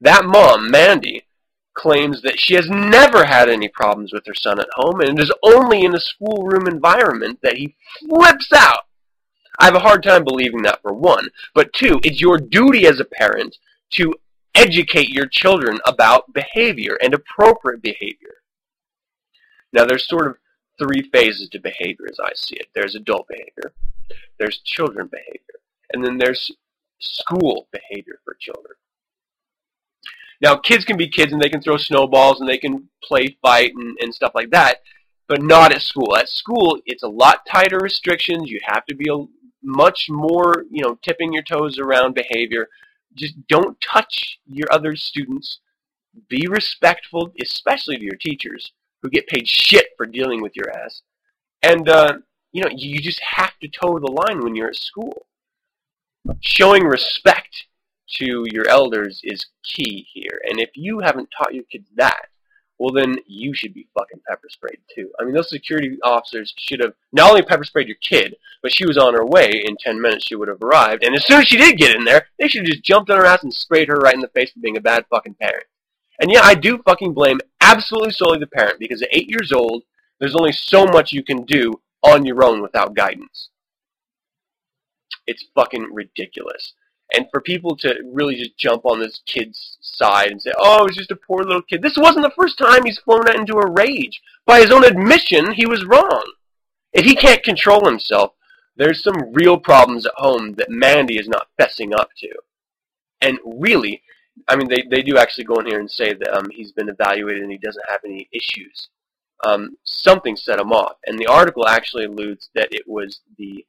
[0.00, 1.26] That mom, Mandy,
[1.74, 5.22] claims that she has never had any problems with her son at home, and it
[5.22, 8.86] is only in a schoolroom environment that he flips out.
[9.60, 12.98] I have a hard time believing that for one, but two, it's your duty as
[12.98, 13.56] a parent
[13.90, 14.14] to
[14.54, 18.42] educate your children about behavior and appropriate behavior.
[19.72, 20.36] Now, there's sort of
[20.78, 22.66] three phases to behavior as I see it.
[22.74, 23.72] There's adult behavior,
[24.38, 25.59] there's children behavior,
[25.92, 26.50] and then there's
[27.00, 28.74] school behavior for children.
[30.40, 33.72] Now, kids can be kids and they can throw snowballs and they can play fight
[33.74, 34.78] and, and stuff like that,
[35.28, 36.16] but not at school.
[36.16, 38.50] At school, it's a lot tighter restrictions.
[38.50, 39.26] You have to be a,
[39.62, 42.68] much more, you know, tipping your toes around behavior.
[43.14, 45.60] Just don't touch your other students.
[46.28, 48.72] Be respectful, especially to your teachers
[49.02, 51.02] who get paid shit for dealing with your ass.
[51.62, 52.18] And, uh,
[52.52, 55.26] you know, you just have to toe the line when you're at school.
[56.40, 57.66] Showing respect
[58.18, 60.40] to your elders is key here.
[60.48, 62.26] And if you haven't taught your kids that,
[62.78, 65.10] well then you should be fucking pepper sprayed too.
[65.18, 68.86] I mean, those security officers should have not only pepper sprayed your kid, but she
[68.86, 69.62] was on her way.
[69.64, 71.04] In 10 minutes she would have arrived.
[71.04, 73.18] And as soon as she did get in there, they should have just jumped on
[73.18, 75.64] her ass and sprayed her right in the face for being a bad fucking parent.
[76.20, 79.84] And yeah, I do fucking blame absolutely solely the parent because at 8 years old,
[80.18, 83.48] there's only so much you can do on your own without guidance.
[85.30, 86.74] It's fucking ridiculous.
[87.12, 90.96] And for people to really just jump on this kid's side and say, oh, it's
[90.96, 91.82] just a poor little kid.
[91.82, 94.20] This wasn't the first time he's flown out into a rage.
[94.46, 96.32] By his own admission, he was wrong.
[96.92, 98.32] If he can't control himself,
[98.76, 102.28] there's some real problems at home that Mandy is not fessing up to.
[103.20, 104.02] And really,
[104.48, 106.88] I mean, they they do actually go in here and say that um, he's been
[106.88, 108.88] evaluated and he doesn't have any issues.
[109.44, 113.64] Um, something set him off, and the article actually alludes that it was the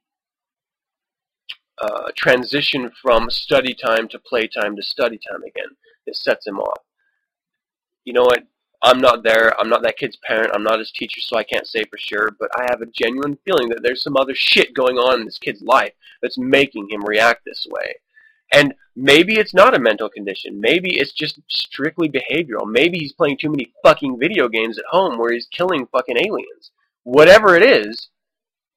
[1.80, 6.58] uh, transition from study time to play time to study time again that sets him
[6.58, 6.82] off.
[8.04, 8.44] You know what?
[8.84, 9.58] I'm not there.
[9.60, 10.50] I'm not that kid's parent.
[10.54, 12.30] I'm not his teacher, so I can't say for sure.
[12.38, 15.38] But I have a genuine feeling that there's some other shit going on in this
[15.38, 17.94] kid's life that's making him react this way.
[18.52, 20.60] And maybe it's not a mental condition.
[20.60, 22.66] Maybe it's just strictly behavioral.
[22.66, 26.72] Maybe he's playing too many fucking video games at home where he's killing fucking aliens.
[27.04, 28.08] Whatever it is,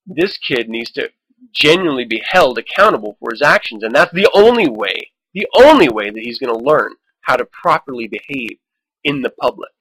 [0.05, 1.09] this kid needs to
[1.53, 3.83] genuinely be held accountable for his actions.
[3.83, 7.45] And that's the only way, the only way that he's going to learn how to
[7.45, 8.57] properly behave
[9.03, 9.71] in the public.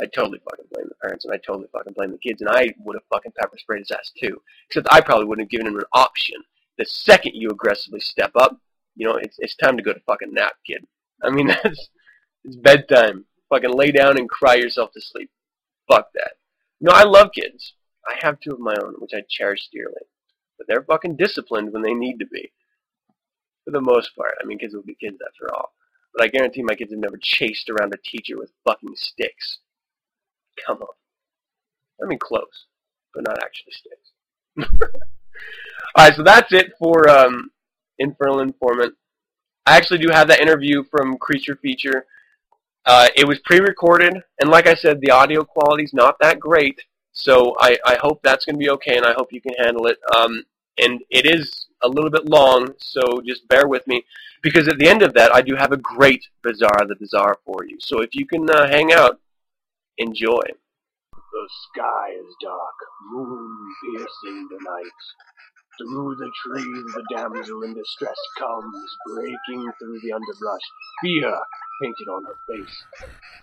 [0.00, 2.68] I totally fucking blame the parents, and I totally fucking blame the kids, and I
[2.78, 4.40] would have fucking pepper sprayed his ass too.
[4.68, 6.36] Except I probably wouldn't have given him an option.
[6.76, 8.60] The second you aggressively step up,
[8.94, 10.86] you know, it's it's time to go to fucking nap, kid.
[11.22, 11.88] I mean, that's
[12.44, 13.24] it's bedtime.
[13.48, 15.30] Fucking lay down and cry yourself to sleep.
[15.90, 16.32] Fuck that.
[16.80, 17.74] No, I love kids.
[18.06, 20.02] I have two of my own, which I cherish dearly.
[20.58, 22.52] But they're fucking disciplined when they need to be.
[23.64, 24.34] For the most part.
[24.42, 25.72] I mean, kids will be kids after all.
[26.14, 29.58] But I guarantee my kids have never chased around a teacher with fucking sticks.
[30.66, 30.88] Come on.
[32.02, 32.66] I mean, close,
[33.14, 34.70] but not actually sticks.
[35.98, 37.50] Alright, so that's it for um,
[37.98, 38.94] Infernal Informant.
[39.66, 42.06] I actually do have that interview from Creature Feature.
[42.86, 46.80] Uh, it was pre-recorded, and like I said, the audio quality's not that great,
[47.18, 49.86] so I, I hope that's going to be okay, and I hope you can handle
[49.86, 49.98] it.
[50.16, 50.44] Um,
[50.78, 54.04] and it is a little bit long, so just bear with me,
[54.40, 57.64] because at the end of that, I do have a great Bazaar the Bazaar for
[57.66, 57.78] you.
[57.80, 59.18] So if you can uh, hang out,
[59.98, 60.46] enjoy.
[61.12, 62.78] The sky is dark,
[63.10, 65.00] moon piercing the night.
[65.78, 70.60] Through the trees the damsel in distress comes, breaking through the underbrush,
[71.00, 71.38] fear
[71.80, 72.84] painted on her face.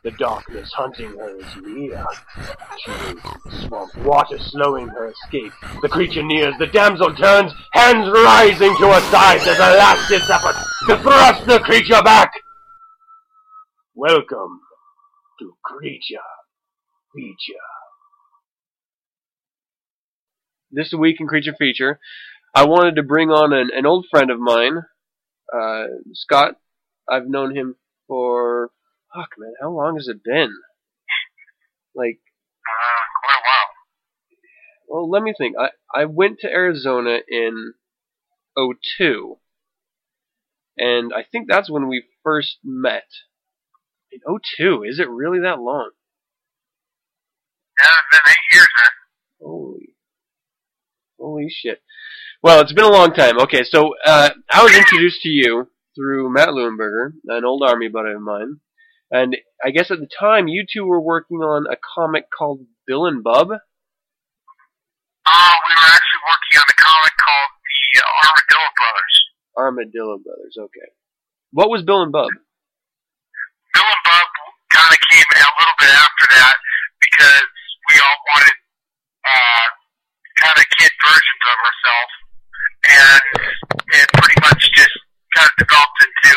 [0.04, 2.06] The darkness hunting her is near.
[2.84, 5.54] She is the swamp water slowing her escape.
[5.82, 10.56] The creature nears, the damsel turns, hands rising to her sides as a last effort
[10.90, 12.34] to thrust the creature back.
[13.96, 14.60] Welcome
[15.40, 16.20] to Creature
[17.16, 17.75] Feature.
[20.76, 22.00] This week in Creature Feature,
[22.54, 24.78] I wanted to bring on an, an old friend of mine,
[25.54, 25.84] uh,
[26.14, 26.56] Scott.
[27.10, 27.76] I've known him
[28.08, 28.72] for
[29.14, 30.52] fuck man, how long has it been?
[31.96, 32.20] Like,
[32.68, 33.70] Uh, quite a while.
[34.88, 35.56] well, let me think.
[35.60, 37.74] I I went to Arizona in
[38.58, 39.38] '02,
[40.78, 43.08] and I think that's when we first met.
[44.12, 44.20] In
[44.58, 45.92] '02, is it really that long?
[47.80, 48.92] Yeah, it's been eight years, man.
[49.42, 49.95] Holy,
[51.20, 51.82] holy shit.
[52.44, 53.40] Well, it's been a long time.
[53.40, 58.12] Okay, so uh, I was introduced to you through Matt Leuenberger, an old army buddy
[58.12, 58.60] of mine,
[59.10, 63.06] and I guess at the time you two were working on a comic called Bill
[63.06, 63.50] and Bub.
[63.50, 63.58] Uh,
[65.68, 69.16] we were actually working on a comic called The uh, Armadillo Brothers.
[69.58, 70.56] Armadillo Brothers.
[70.60, 70.90] Okay,
[71.52, 72.30] what was Bill and Bub?
[73.74, 74.28] Bill and Bub
[74.70, 76.56] kind of came a little bit after that
[77.02, 77.42] because
[77.90, 78.54] we all wanted
[80.80, 82.14] kid versions of ourselves,
[82.86, 83.22] and
[84.00, 84.96] it pretty much just
[85.36, 86.34] kind of developed into,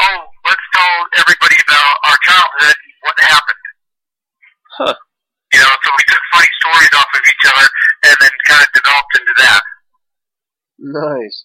[0.00, 3.64] oh, let's tell everybody about our childhood and what happened.
[4.80, 4.96] Huh.
[5.52, 7.66] You know, so we took funny stories off of each other
[8.06, 9.62] and then kind of developed into that.
[10.78, 11.44] Nice.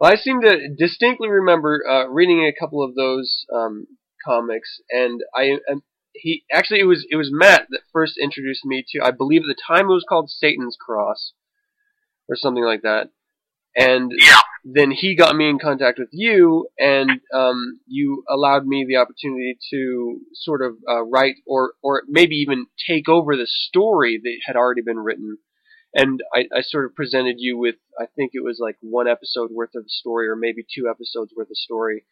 [0.00, 3.86] Well, I seem to distinctly remember uh, reading a couple of those um,
[4.24, 5.82] comics, and I um,
[6.14, 9.04] he actually it was it was Matt that first introduced me to.
[9.04, 11.32] I believe at the time it was called Satan's Cross,
[12.28, 13.10] or something like that.
[13.76, 14.40] And Yeah.
[14.64, 19.58] then he got me in contact with you, and um, you allowed me the opportunity
[19.70, 24.56] to sort of uh, write or or maybe even take over the story that had
[24.56, 25.38] already been written.
[25.96, 29.52] And I, I sort of presented you with, I think it was like one episode
[29.52, 32.04] worth of story, or maybe two episodes worth of story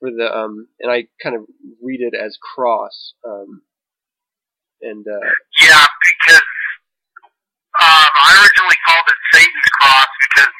[0.00, 1.42] for the, um, and I kind of
[1.82, 3.14] read it as cross.
[3.26, 3.62] Um,
[4.80, 5.30] and uh,
[5.60, 6.46] Yeah, because
[7.82, 10.54] um, I originally called it Satan's Cross because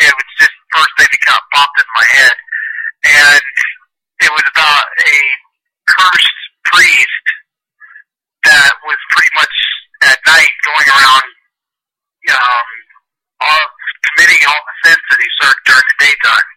[0.00, 2.36] it was just the first thing that kind of popped in my head.
[3.00, 3.44] And
[4.24, 5.16] it was about a
[5.88, 6.40] cursed
[6.72, 7.26] priest
[8.44, 9.56] that was pretty much
[10.04, 11.26] at night going around
[12.28, 12.68] um,
[13.40, 13.66] all,
[14.12, 16.48] committing all the sins that he served during the daytime.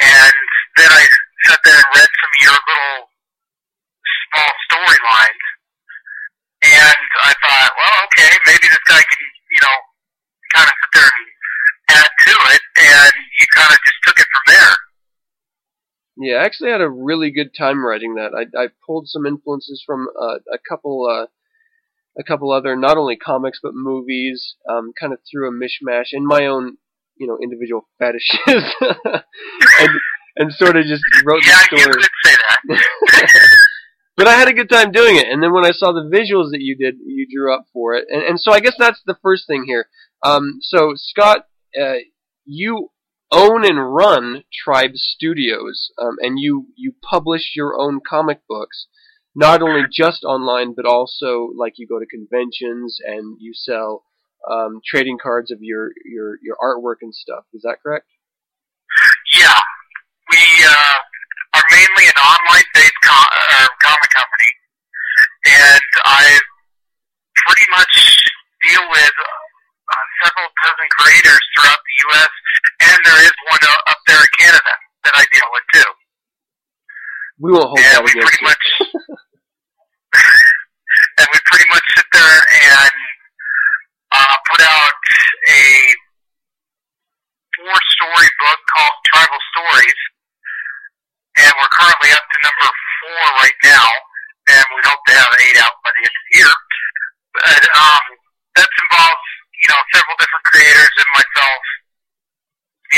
[0.00, 0.34] And
[0.76, 1.02] then I
[1.46, 3.10] sat there and read some of your little
[4.30, 5.46] small storylines
[6.62, 9.78] and I thought, well, okay, maybe this guy can, you know,
[10.54, 11.26] kind of sit there and
[11.90, 14.74] add to it, and you kind of just took it from there.
[16.20, 18.34] Yeah, I actually had a really good time writing that.
[18.34, 21.26] I, I pulled some influences from uh, a couple, uh,
[22.18, 24.56] a couple other not only comics but movies.
[24.68, 26.78] Um, kind of through a mishmash in my own,
[27.18, 28.38] you know, individual fetishes,
[28.80, 29.90] and
[30.36, 31.94] and sort of just wrote Yeah, the you story.
[31.94, 32.34] could say
[32.68, 32.82] that.
[34.16, 35.26] but I had a good time doing it.
[35.28, 38.06] And then when I saw the visuals that you did, you drew up for it.
[38.10, 39.86] And, and so I guess that's the first thing here.
[40.24, 41.46] Um, so Scott,
[41.80, 41.94] uh,
[42.44, 42.90] you
[43.30, 48.86] own and run Tribe Studios, um, and you you publish your own comic books,
[49.34, 54.04] not only just online, but also like you go to conventions and you sell
[54.50, 57.44] um, trading cards of your your your artwork and stuff.
[57.54, 58.06] Is that correct?
[59.34, 59.58] Yeah,
[60.30, 60.94] we uh,
[61.54, 64.50] are mainly an online-based com- uh, comic company,
[65.46, 66.38] and I
[67.46, 67.94] pretty much
[68.66, 72.30] deal with uh, several dozen creators throughout the U.S.
[72.90, 74.72] and there is one uh, up there in Canada
[75.04, 75.90] that I deal with too.
[77.38, 78.48] We won't hold and that we against pretty you.
[78.50, 78.64] much
[81.22, 82.90] and we pretty much sit there and
[84.58, 84.98] put out
[85.54, 85.62] a
[87.54, 90.00] four story book called Tribal Stories
[91.38, 93.86] and we're currently up to number four right now
[94.50, 96.54] and we hope to have eight out by the end of the year
[97.38, 98.04] but um,
[98.58, 99.26] that involves
[99.62, 101.62] you know several different creators and myself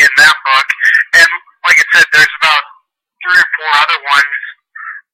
[0.01, 0.69] in that book
[1.13, 1.31] and
[1.69, 2.65] like I said there's about
[3.21, 4.37] three or four other ones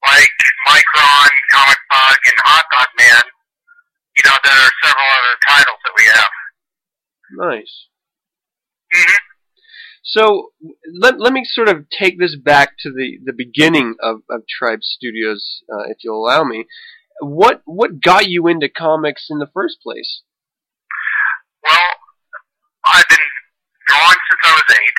[0.06, 0.36] like
[0.70, 3.24] Micron, Comic Bug, and Hot Dog Man.
[4.16, 6.32] You know, there are several other titles that we have.
[7.52, 7.88] Nice.
[8.92, 9.16] hmm
[10.02, 10.50] So
[11.00, 14.82] let, let me sort of take this back to the, the beginning of, of Tribe
[14.82, 16.64] Studios, uh, if you'll allow me.
[17.20, 20.20] What what got you into comics in the first place?
[21.64, 21.88] Well,
[22.84, 23.26] I've been
[23.88, 24.98] drawing since I was eight.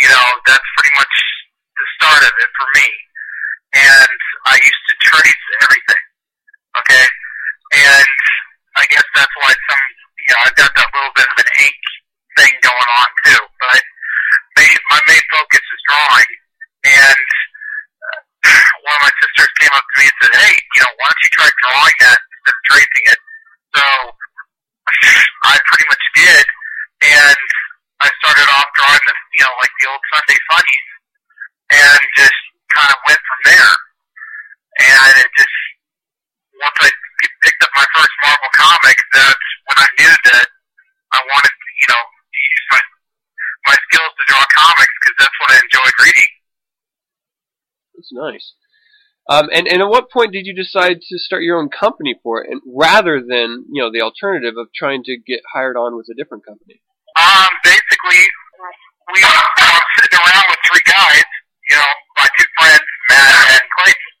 [0.00, 1.14] You know, that's pretty much
[1.74, 2.86] the start of it for me.
[3.74, 6.02] And I used to trace everything.
[7.76, 8.08] And
[8.80, 9.84] I guess that's why some,
[10.16, 11.82] you know, I've got that little bit of an ink
[12.40, 13.42] thing going on too.
[13.60, 13.82] But
[14.56, 16.30] main, my main focus is drawing.
[16.86, 17.26] And
[18.00, 21.06] uh, one of my sisters came up to me and said, hey, you know, why
[21.08, 23.20] don't you try drawing that instead of tracing it?
[23.76, 23.84] So
[25.44, 26.46] I pretty much did,
[27.04, 27.38] and
[28.00, 30.88] I started off drawing the, you know, like the old Sunday funnies,
[31.76, 32.40] and just
[32.72, 33.74] kind of went from there.
[34.80, 35.56] And it just
[36.60, 36.90] once I
[37.44, 40.46] picked up my first Marvel comic, that's when I knew that
[41.12, 42.82] I wanted, you know, to use my
[43.66, 46.30] my skills to draw comics because that's what I enjoyed reading.
[47.96, 48.46] That's nice.
[49.28, 52.44] Um, and, and at what point did you decide to start your own company for
[52.44, 56.06] it, and rather than you know the alternative of trying to get hired on with
[56.10, 56.80] a different company?
[57.18, 58.22] Um, basically,
[59.12, 59.42] we were
[59.98, 61.26] sitting around with three guys,
[61.70, 64.12] you know, my two friends, Matt and Clayton,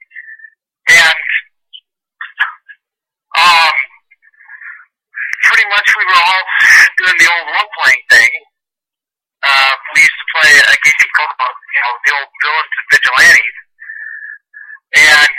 [0.90, 1.14] and
[3.46, 3.74] um,
[5.46, 6.44] pretty much we were all
[6.98, 8.32] doing the old role playing thing.
[9.46, 13.56] Uh, we used to play a game called, you know, the old villains and vigilantes,
[14.96, 15.32] and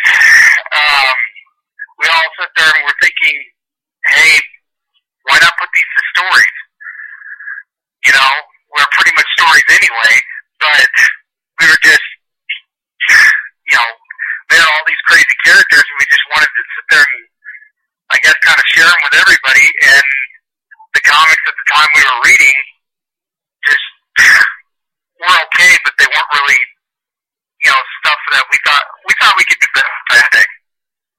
[0.72, 1.18] um,
[2.00, 3.36] we all sat there and were thinking,
[4.16, 4.32] hey,
[5.28, 6.58] why not put these to stories?
[8.08, 8.32] you know,
[8.72, 10.14] we're pretty much stories anyway,
[10.64, 10.92] but
[11.60, 12.08] we were just,
[13.68, 13.90] you know,
[14.48, 17.24] we had all these crazy characters and we just wanted to sit there and,
[18.16, 19.66] I guess, kind of share them with everybody.
[19.92, 20.08] And
[20.96, 21.04] the
[21.78, 22.58] comics at the time we were reading
[23.66, 23.86] just
[25.22, 26.62] were okay, but they weren't really,
[27.64, 30.48] you know, stuff that we thought, we thought we could do better, I think.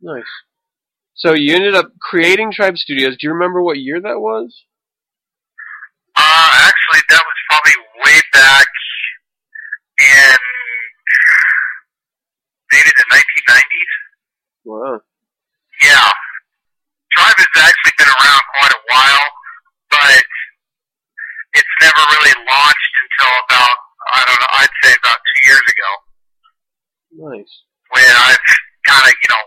[0.02, 0.32] Nice.
[1.14, 3.16] So you ended up creating Tribe Studios.
[3.18, 4.54] Do you remember what year that was?
[6.14, 7.74] Uh, actually, that was probably
[8.06, 8.66] way back
[9.98, 10.36] in
[12.70, 13.92] maybe the 1990s.
[14.64, 15.00] Wow.
[15.82, 16.12] Yeah.
[17.18, 19.26] Tribe has actually been around quite a while,
[19.90, 20.22] but
[21.54, 23.76] it's never really launched until about,
[24.14, 25.90] I don't know, I'd say about two years ago
[27.28, 27.52] Nice.
[27.92, 28.42] when I've
[28.88, 29.44] kind of, you know,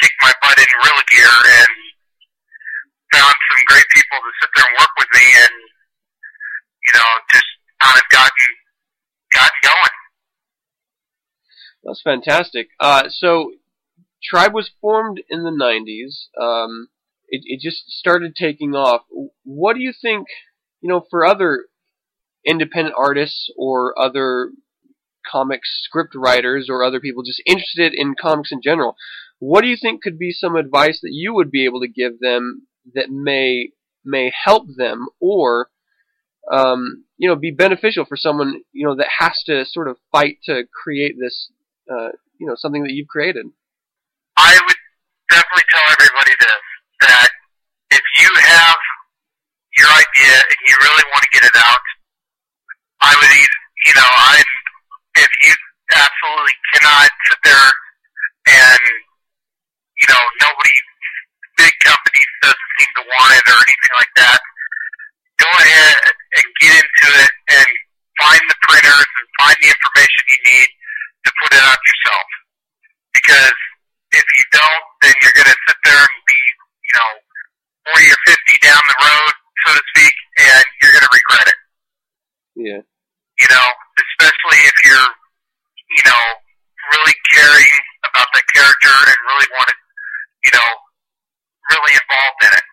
[0.00, 1.72] kicked my butt in real gear and
[3.12, 5.54] found some great people to sit there and work with me and,
[6.88, 7.48] you know, just
[7.80, 8.50] kind of gotten,
[9.32, 9.96] gotten going.
[11.84, 12.68] That's fantastic.
[12.80, 13.52] Uh, so,
[14.22, 16.26] Tribe was formed in the 90s.
[16.40, 16.88] Um,
[17.28, 19.02] it, it just started taking off.
[19.44, 20.26] What do you think,
[20.80, 21.66] you know, for other
[22.46, 24.50] independent artists or other
[25.30, 28.96] comic script writers or other people just interested in comics in general,
[29.38, 32.20] what do you think could be some advice that you would be able to give
[32.20, 33.70] them that may
[34.04, 35.68] may help them or
[36.50, 40.38] um, you know, be beneficial for someone, you know, that has to sort of fight
[40.44, 41.50] to create this,
[41.90, 43.46] uh, you know, something that you've created?
[44.36, 44.80] I would
[45.30, 46.62] definitely tell everybody this
[47.00, 47.28] that
[47.90, 48.76] if you have
[49.76, 51.80] your idea and you really want to get it out,
[53.06, 54.42] I would, you know, I
[55.16, 55.54] if you
[55.94, 57.68] absolutely cannot sit there
[58.50, 58.82] and
[60.02, 60.74] you know nobody,
[61.56, 64.40] big companies doesn't seem to want it or anything like that.
[65.38, 65.96] Go ahead
[66.36, 67.68] and get into it and
[68.18, 70.70] find the printers and find the information you need
[71.24, 72.26] to put it out yourself.
[73.12, 73.58] Because
[74.12, 76.40] if you don't, then you're going to sit there and be,
[76.88, 77.10] you know,
[77.92, 79.32] 40 or 50 down the road,
[79.64, 81.58] so to speak, and you're going to regret it.
[82.56, 82.80] Yeah.
[82.80, 83.66] You know,
[84.00, 85.10] especially if you're,
[86.00, 86.24] you know,
[86.96, 87.72] really caring
[88.08, 89.76] about that character and really want to,
[90.48, 90.68] you know,
[91.68, 92.66] really involved in it.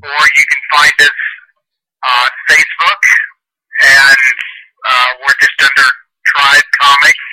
[0.03, 1.09] or you can find us
[2.05, 3.01] on Facebook
[3.81, 4.17] and
[4.89, 5.89] uh, we're just under
[6.49, 7.25] Tribe Comics,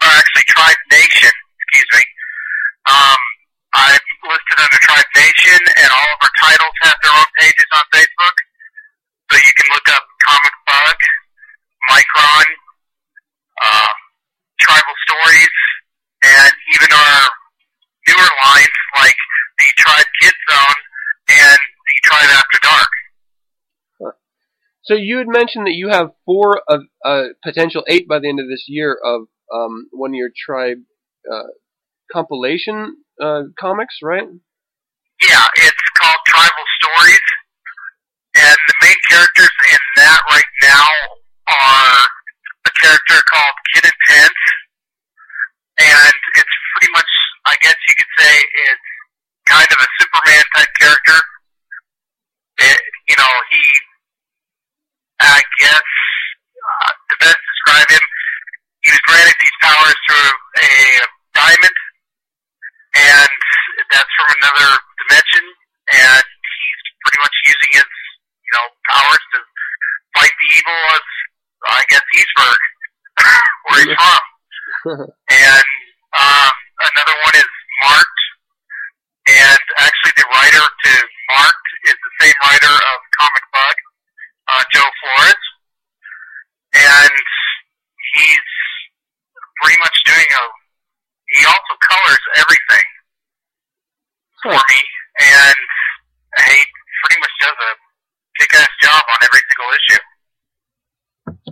[0.00, 2.04] or actually Tribe Nation, excuse me.
[2.88, 3.20] Um,
[3.76, 7.84] I'm listed under Tribe Nation and all of our titles have their own pages on
[7.92, 8.36] Facebook.
[9.28, 10.98] So you can look up Comic Bug,
[11.92, 12.46] Micron,
[13.60, 13.96] um,
[14.56, 15.56] tribal stories,
[16.24, 17.28] and even our
[18.08, 19.20] newer lines like
[19.60, 20.80] the Tribe Kid Zone
[21.28, 22.92] and the Tribe After Dark.
[24.92, 28.40] So you had mentioned that you have four of uh, potential eight by the end
[28.40, 30.84] of this year of um, one of your tribe
[31.24, 31.48] uh,
[32.12, 34.28] compilation uh, comics, right?
[35.22, 37.28] Yeah, it's called Tribal Stories,
[38.36, 40.84] and the main characters in that right now
[41.48, 41.96] are
[42.68, 44.44] a character called Kid Intense,
[45.80, 47.08] and it's pretty much,
[47.46, 48.88] I guess you could say, it's
[49.48, 51.16] kind of a Superman type character.
[52.60, 52.78] It,
[53.08, 53.62] you know, he,
[55.26, 58.04] I guess, uh, to best describe him,
[58.82, 60.30] he was granted these powers through
[60.62, 60.70] a
[61.34, 61.76] diamond
[62.92, 63.30] and
[63.90, 64.68] that's from another
[65.00, 65.44] dimension,
[65.96, 67.88] and he's pretty much using his,
[68.44, 69.38] you know, powers to
[70.12, 71.02] fight the evil of,
[71.72, 72.60] I guess, Eastburg,
[73.72, 74.20] where he's from.
[75.32, 75.68] And
[76.18, 76.52] um,
[76.84, 77.48] another one is
[77.86, 78.22] Marked,
[79.30, 80.92] and actually the writer to
[81.32, 83.76] Marked is the same writer of Comic Bug,
[84.52, 85.44] uh, Joe Flores,
[86.76, 87.12] and
[88.12, 88.48] he's
[89.62, 90.42] pretty much doing a.
[91.38, 92.86] He also colors everything
[94.42, 94.62] for Huh.
[94.68, 94.80] me,
[95.22, 95.56] and
[96.44, 96.58] he
[97.06, 97.72] pretty much does a
[98.40, 100.02] kick-ass job on every single issue.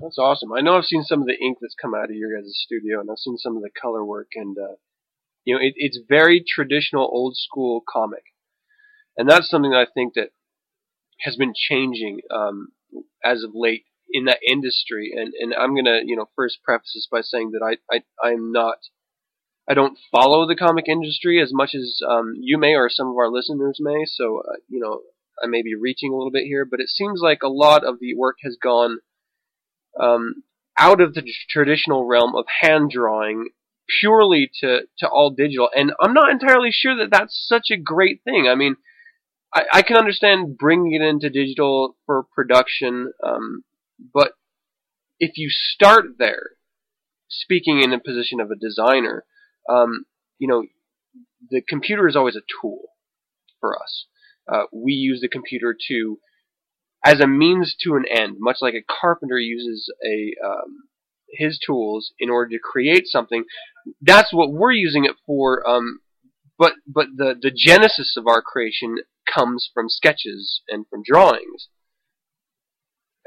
[0.02, 0.52] That's awesome.
[0.52, 3.00] I know I've seen some of the ink that's come out of your guys' studio,
[3.00, 4.76] and I've seen some of the color work, and uh,
[5.44, 8.22] you know, it, it's very traditional, old school comic,
[9.16, 10.30] and that's something that I think that
[11.20, 12.68] has been changing um,
[13.24, 15.12] as of late in that industry.
[15.16, 18.52] And and I'm gonna you know first preface this by saying that I I I'm
[18.52, 18.78] not.
[19.68, 23.16] I don't follow the comic industry as much as um, you may or some of
[23.16, 24.04] our listeners may.
[24.04, 25.00] So uh, you know
[25.42, 27.98] I may be reaching a little bit here, but it seems like a lot of
[28.00, 28.98] the work has gone
[29.98, 30.42] um,
[30.78, 33.50] out of the traditional realm of hand drawing
[34.00, 35.68] purely to, to all digital.
[35.74, 38.46] And I'm not entirely sure that that's such a great thing.
[38.48, 38.76] I mean,
[39.54, 43.64] I, I can understand bringing it into digital for production, um,
[44.14, 44.32] but
[45.18, 46.50] if you start there,
[47.28, 49.24] speaking in a position of a designer,
[49.68, 50.06] um,
[50.38, 50.64] you know,
[51.50, 52.80] the computer is always a tool
[53.60, 54.06] for us.
[54.50, 56.18] Uh, we use the computer to
[57.04, 60.84] as a means to an end, much like a carpenter uses a um,
[61.32, 63.44] his tools in order to create something.
[64.00, 65.66] That's what we're using it for.
[65.68, 66.00] Um,
[66.58, 68.98] but but the the genesis of our creation
[69.32, 71.68] comes from sketches and from drawings.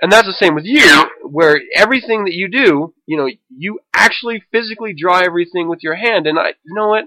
[0.01, 4.43] And that's the same with you, where everything that you do, you know, you actually
[4.51, 6.27] physically draw everything with your hand.
[6.27, 7.05] And I, you know what?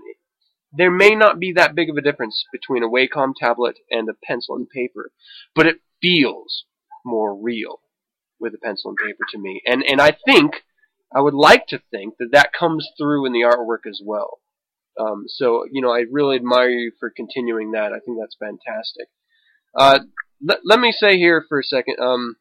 [0.72, 4.14] There may not be that big of a difference between a Wacom tablet and a
[4.24, 5.10] pencil and paper,
[5.54, 6.64] but it feels
[7.04, 7.80] more real
[8.38, 9.62] with a pencil and paper to me.
[9.66, 10.64] And and I think
[11.14, 14.40] I would like to think that that comes through in the artwork as well.
[14.98, 17.92] Um, so you know, I really admire you for continuing that.
[17.92, 19.08] I think that's fantastic.
[19.74, 20.00] Uh,
[20.42, 21.96] let, let me say here for a second.
[22.00, 22.36] Um,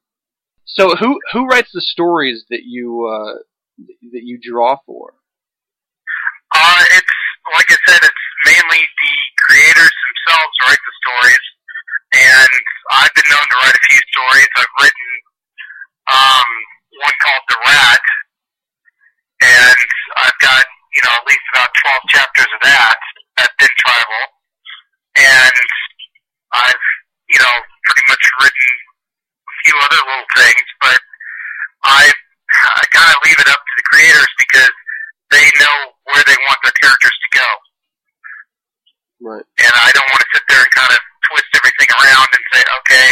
[0.66, 3.40] so who who writes the stories that you uh,
[4.12, 5.14] that you draw for?
[6.54, 7.14] Uh, it's
[7.54, 11.46] like I said, it's mainly the creators themselves write the stories,
[12.36, 12.52] and
[12.92, 14.50] I've been known to write a few stories.
[14.60, 15.10] I've written
[16.12, 16.50] um,
[17.00, 18.06] one called The Rat,
[19.42, 19.88] and
[20.20, 20.64] I've got
[20.96, 22.98] you know at least about twelve chapters of that
[23.40, 24.24] at Thin Tribal,
[25.16, 25.56] and
[26.54, 26.86] I've
[27.32, 27.56] you know
[27.88, 28.72] pretty much written
[29.48, 31.00] a few other little things, but
[31.88, 32.12] I
[32.52, 34.76] I kind of leave it up to the creators because
[35.32, 35.78] they know
[36.12, 37.50] where they want their characters to go.
[39.26, 39.46] Right.
[39.58, 41.02] And I don't want to sit there and kind of
[41.32, 43.08] twist everything around and say, okay,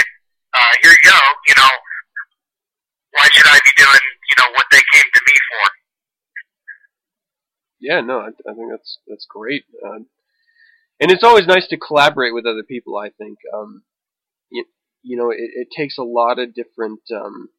[0.54, 1.20] uh, here you go.
[1.48, 1.74] You know,
[3.14, 5.64] why should I be doing, you know, what they came to me for?
[7.80, 9.66] Yeah, no, I, I think that's that's great.
[9.84, 10.08] Uh,
[11.00, 12.98] and it's always nice to collaborate with other people.
[12.98, 13.84] I think, um,
[14.50, 14.66] you,
[15.02, 17.50] you know, it, it takes a lot of different um,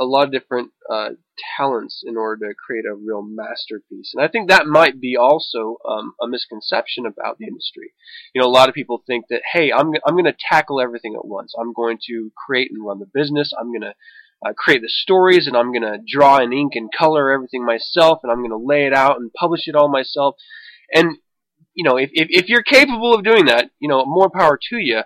[0.00, 1.10] a lot of different uh,
[1.56, 4.12] talents in order to create a real masterpiece.
[4.14, 7.92] And I think that might be also um, a misconception about the industry.
[8.34, 11.14] You know, a lot of people think that, hey, I'm I'm going to tackle everything
[11.14, 11.52] at once.
[11.60, 13.52] I'm going to create and run the business.
[13.58, 13.94] I'm going to
[14.44, 18.20] uh, create the stories, and I'm going to draw and ink and color everything myself,
[18.22, 20.36] and I'm going to lay it out and publish it all myself.
[20.94, 21.18] And
[21.74, 24.78] you know, if, if if you're capable of doing that, you know, more power to
[24.78, 25.02] you.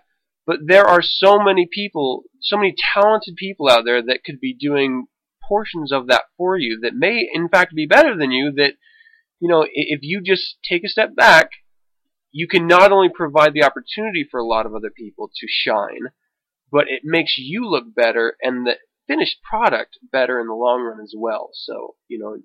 [0.46, 4.54] But there are so many people, so many talented people out there that could be
[4.54, 5.06] doing
[5.46, 8.52] portions of that for you that may, in fact, be better than you.
[8.52, 8.74] That,
[9.40, 11.50] you know, if you just take a step back,
[12.30, 16.10] you can not only provide the opportunity for a lot of other people to shine,
[16.70, 18.74] but it makes you look better and the
[19.06, 21.50] finished product better in the long run as well.
[21.54, 22.36] So, you know,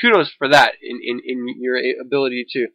[0.00, 2.68] kudos for that in, in, in your ability to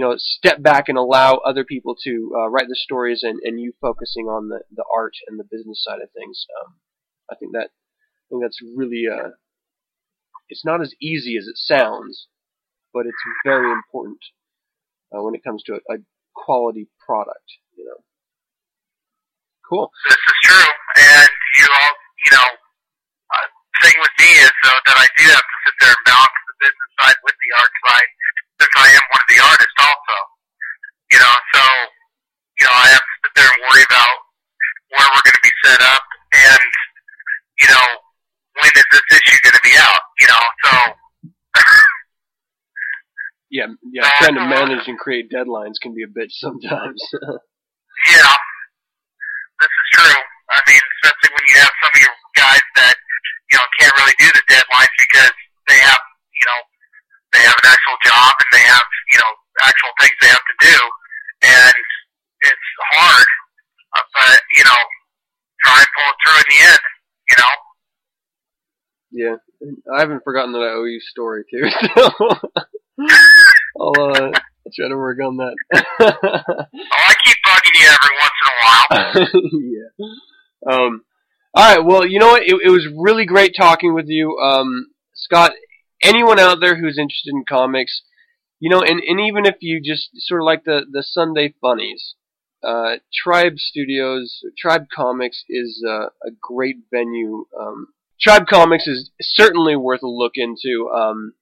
[0.00, 3.60] you know, step back and allow other people to uh, write the stories and, and
[3.60, 6.46] you focusing on the, the art and the business side of things.
[6.56, 6.76] Um,
[7.30, 9.36] I think that I think that's really uh,
[10.48, 12.28] it's not as easy as it sounds,
[12.94, 14.24] but it's very important
[15.12, 15.96] uh, when it comes to a, a
[16.32, 17.60] quality product.
[17.76, 18.00] You know.
[19.68, 19.90] Cool.
[20.08, 21.28] This is true, and
[21.60, 21.92] you all,
[22.24, 22.48] you know,
[23.36, 23.46] uh,
[23.84, 26.56] thing with me is though that I do have to sit there and balance the
[26.56, 28.10] business side with the art side
[28.60, 30.16] since I am one of the artists also.
[31.10, 31.62] You know, so,
[32.60, 34.14] you know, I have to sit there and worry about
[34.92, 36.04] where we're going to be set up
[36.36, 36.70] and,
[37.64, 37.86] you know,
[38.60, 40.72] when is this issue going to be out, you know, so.
[43.50, 47.00] yeah, yeah, uh, trying to uh, manage and create deadlines can be a bitch sometimes.
[48.12, 48.34] yeah,
[49.58, 50.20] this is true.
[50.50, 52.94] I mean, especially when you have some of your guys that,
[53.50, 55.32] you know, can't really do the deadlines because
[55.66, 55.98] they have,
[56.34, 56.60] you know,
[57.32, 60.56] they have an actual job and they have, you know, actual things they have to
[60.60, 60.76] do.
[61.42, 61.74] And
[62.42, 63.26] it's hard,
[63.96, 64.80] uh, but, you know,
[65.64, 66.82] try and pull it through in the end,
[67.30, 67.54] you know?
[69.12, 69.36] Yeah.
[69.94, 71.64] I haven't forgotten that I owe you story too,
[71.94, 72.10] so
[73.80, 74.30] I'll, uh,
[74.74, 75.56] try to work on that.
[75.74, 78.86] oh, I keep bugging you every once in a while.
[79.74, 80.72] yeah.
[80.72, 81.02] Um,
[81.56, 82.42] alright, well, you know what?
[82.42, 84.38] It, it was really great talking with you.
[84.38, 85.52] Um, Scott,
[86.02, 88.02] anyone out there who's interested in comics,
[88.58, 92.14] you know, and, and even if you just sort of like the, the Sunday funnies,
[92.62, 97.46] uh, Tribe Studios, Tribe Comics is uh, a great venue.
[97.58, 97.88] Um,
[98.20, 100.90] Tribe Comics is certainly worth a look into.
[100.94, 101.32] Um,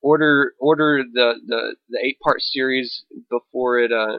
[0.00, 4.18] order order the, the, the eight part series before it uh,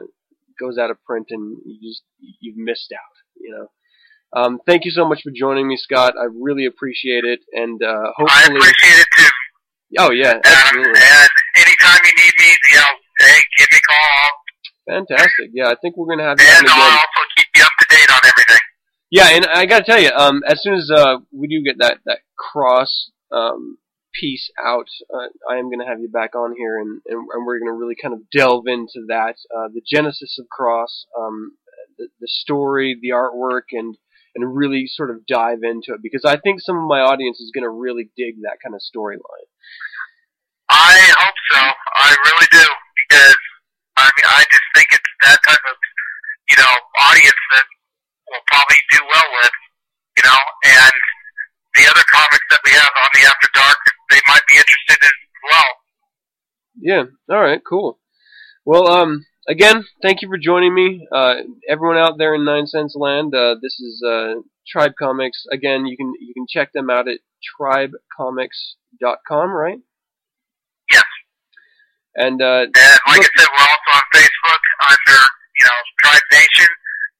[0.58, 2.02] goes out of print, and you just
[2.40, 3.16] you've missed out.
[3.40, 3.66] You know.
[4.32, 6.14] Um, thank you so much for joining me, Scott.
[6.20, 8.58] I really appreciate it, and uh, I hopefully.
[8.58, 9.28] appreciate it too.
[9.98, 10.92] Oh yeah, Um, absolutely.
[11.00, 14.28] and anytime you need me, you know, hey, give me a call.
[14.88, 15.50] Fantastic.
[15.52, 16.68] Yeah, I think we're gonna have you And.
[16.68, 18.62] I'll also keep you up to date on everything.
[19.10, 21.98] Yeah, and I gotta tell you, um, as soon as uh, we do get that
[22.06, 23.78] that cross um,
[24.14, 27.58] piece out, uh, I am gonna have you back on here, and, and, and we're
[27.58, 31.52] gonna really kind of delve into that, uh, the genesis of cross, um,
[31.98, 33.96] the, the story, the artwork, and
[34.34, 37.50] and really sort of dive into it because I think some of my audience is
[37.54, 39.48] gonna really dig that kind of storyline.
[40.70, 41.60] I hope so.
[41.60, 42.66] I really do
[43.08, 43.40] because
[43.96, 45.76] I mean I just think it's that type of
[46.50, 46.72] you know
[47.10, 47.66] audience that
[48.30, 49.54] will probably do well with
[50.18, 50.40] you know
[50.78, 50.94] and
[51.74, 53.78] the other comics that we have on the After Dark
[54.10, 55.70] they might be interested in as well.
[56.80, 57.04] Yeah.
[57.30, 57.60] All right.
[57.66, 57.98] Cool.
[58.64, 61.34] Well, um, again, thank you for joining me, uh,
[61.68, 63.34] everyone out there in Nine Cents Land.
[63.34, 64.34] Uh, this is uh,
[64.66, 65.44] Tribe Comics.
[65.52, 67.18] Again, you can you can check them out at
[67.60, 69.80] tribecomics.com, right?
[70.90, 71.02] Yes.
[72.14, 75.18] And uh, And like I said, we're also on Facebook under
[75.58, 76.68] you know Tribe Nation,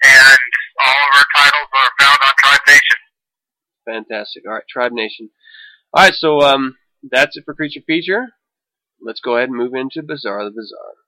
[0.05, 0.39] and
[0.87, 2.99] all of our titles are found on Tribe Nation.
[3.85, 4.43] fantastic.
[4.47, 5.31] All right, Tribe Nation.
[5.93, 6.77] All right, so um,
[7.11, 8.29] that's it for Creature Feature.
[9.03, 11.00] Let's go ahead and move into Bizarre the Bizarre.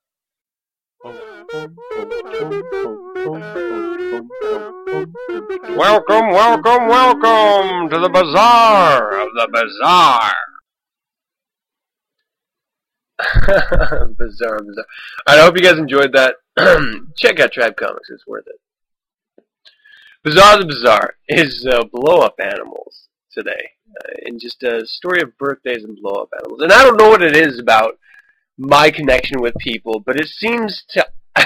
[1.05, 1.25] Welcome,
[6.31, 10.33] welcome, welcome to the bazaar of the bazaar.
[14.17, 14.87] bizarre, bizarre.
[15.27, 16.37] I hope you guys enjoyed that.
[17.17, 18.61] Check out Tribe Comics; it's worth it.
[20.23, 25.37] Bizarre the Bizarre is uh, blow up animals today, uh, and just a story of
[25.37, 26.63] birthdays and blow up animals.
[26.63, 27.99] And I don't know what it is about
[28.59, 31.07] my connection with people, but it seems to,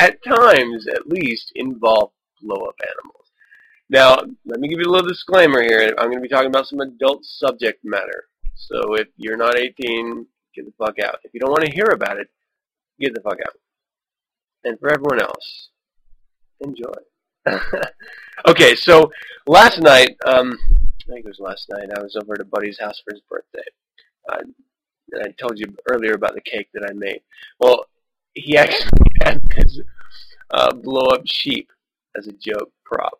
[0.00, 2.10] at times at least, involve
[2.40, 3.26] blow up animals.
[3.88, 5.94] Now, let me give you a little disclaimer here.
[5.98, 8.24] I'm going to be talking about some adult subject matter.
[8.54, 11.18] So if you're not 18, get the fuck out.
[11.22, 12.28] If you don't want to hear about it,
[13.00, 13.54] get the fuck out.
[14.64, 15.68] And for everyone else,
[16.60, 16.92] enjoy.
[18.48, 19.12] okay, so
[19.46, 20.58] last night, um,
[21.08, 23.22] I think it was last night, I was over at a buddy's house for his
[23.30, 23.60] birthday.
[24.28, 24.42] Uh,
[25.14, 27.20] I told you earlier about the cake that I made.
[27.58, 27.86] Well,
[28.34, 28.90] he actually
[29.24, 29.80] had this
[30.50, 31.70] uh, blow up sheep
[32.16, 33.18] as a joke prop.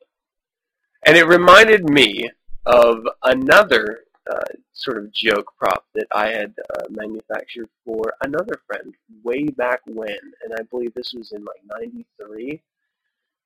[1.05, 2.31] And it reminded me
[2.65, 4.41] of another uh,
[4.73, 10.19] sort of joke prop that I had uh, manufactured for another friend way back when,
[10.45, 12.61] and I believe this was in like '93.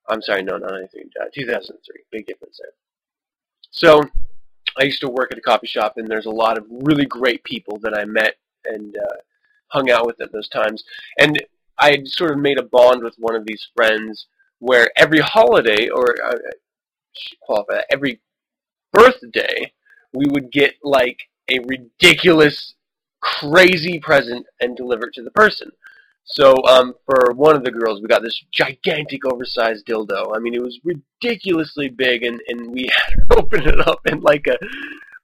[0.09, 2.03] I'm sorry, no, not '93, uh, 2003.
[2.11, 2.73] Big difference there.
[3.71, 4.03] So
[4.81, 7.45] I used to work at a coffee shop, and there's a lot of really great
[7.45, 9.17] people that I met and uh,
[9.69, 10.85] hung out with at those times,
[11.19, 11.37] and
[11.79, 14.27] I had sort of made a bond with one of these friends
[14.59, 16.37] where every holiday, or uh,
[17.41, 18.21] qualify every
[18.93, 19.73] birthday,
[20.13, 21.19] we would get like
[21.51, 22.75] a ridiculous,
[23.21, 25.71] crazy present and deliver it to the person.
[26.33, 30.37] So um, for one of the girls, we got this gigantic, oversized dildo.
[30.37, 34.21] I mean, it was ridiculously big, and, and we had her open it up in
[34.21, 34.57] like a.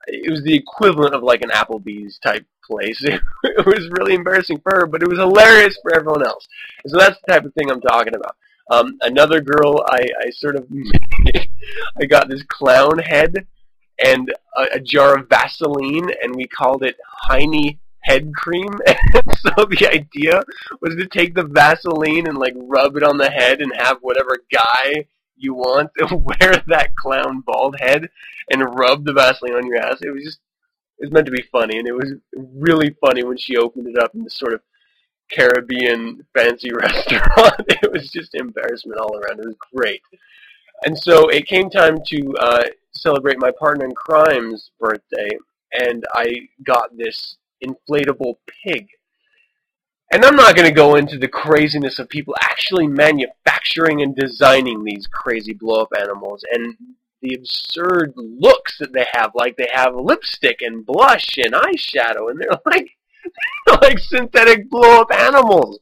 [0.08, 3.04] It was the equivalent of like an Applebee's type place.
[3.44, 6.46] It, was really embarrassing for her, but it was hilarious for everyone else.
[6.84, 8.36] And so that's the type of thing I'm talking about.
[8.70, 10.66] Um, another girl, I, I sort of,
[12.00, 13.46] I got this clown head
[14.04, 16.96] and a, a jar of Vaseline, and we called it
[17.28, 18.70] Heine head cream.
[19.14, 20.42] And so the idea
[20.80, 24.38] was to take the Vaseline and like rub it on the head and have whatever
[24.52, 28.08] guy you want to wear that clown bald head
[28.50, 29.98] and rub the Vaseline on your ass.
[30.02, 30.40] It was just,
[30.98, 34.02] it was meant to be funny, and it was really funny when she opened it
[34.02, 34.60] up in this sort of
[35.30, 37.60] Caribbean fancy restaurant.
[37.68, 39.40] it was just embarrassment all around.
[39.40, 40.02] It was great.
[40.84, 45.28] And so it came time to uh, celebrate my partner in crime's birthday,
[45.78, 46.34] and I
[46.64, 48.88] got this inflatable pig.
[50.12, 54.84] And I'm not going to go into the craziness of people actually manufacturing and designing
[54.84, 56.76] these crazy blow up animals and
[57.22, 59.32] the absurd looks that they have.
[59.34, 62.90] Like they have lipstick and blush and eyeshadow, and they're like,
[63.82, 65.80] like synthetic blow up animals.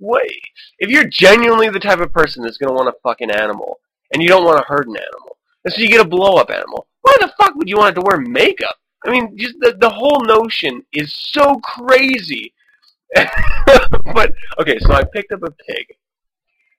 [0.00, 0.42] Wait,
[0.78, 3.80] If you're genuinely the type of person that's going to want a fuck an animal
[4.12, 6.50] and you don't want to hurt an animal, and so you get a blow up
[6.50, 8.76] animal, why the fuck would you want it to wear makeup?
[9.06, 12.52] I mean, just the, the whole notion is so crazy.
[13.14, 15.96] but okay, so I picked up a pig,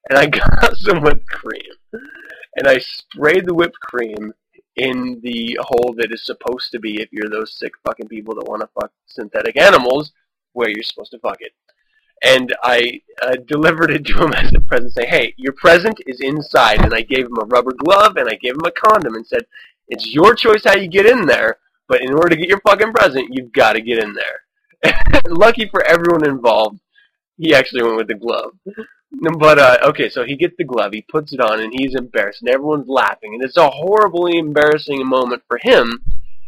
[0.10, 0.26] and I
[0.62, 1.72] got some whipped cream,
[2.56, 4.34] and I sprayed the whipped cream
[4.76, 8.48] in the hole that is supposed to be if you're those sick fucking people that
[8.48, 10.12] want to fuck synthetic animals,
[10.54, 11.54] where you're supposed to fuck it.
[12.24, 16.20] And I uh, delivered it to him as a present, saying, "Hey, your present is
[16.20, 19.26] inside." And I gave him a rubber glove and I gave him a condom and
[19.26, 19.46] said,
[19.88, 21.58] "It's your choice how you get in there,
[21.90, 24.94] but in order to get your fucking present, you've got to get in there."
[25.28, 26.80] Lucky for everyone involved,
[27.38, 28.52] he actually went with the glove.
[29.12, 32.42] But uh, okay, so he gets the glove, he puts it on, and he's embarrassed,
[32.42, 36.04] and everyone's laughing, and it's a horribly embarrassing moment for him.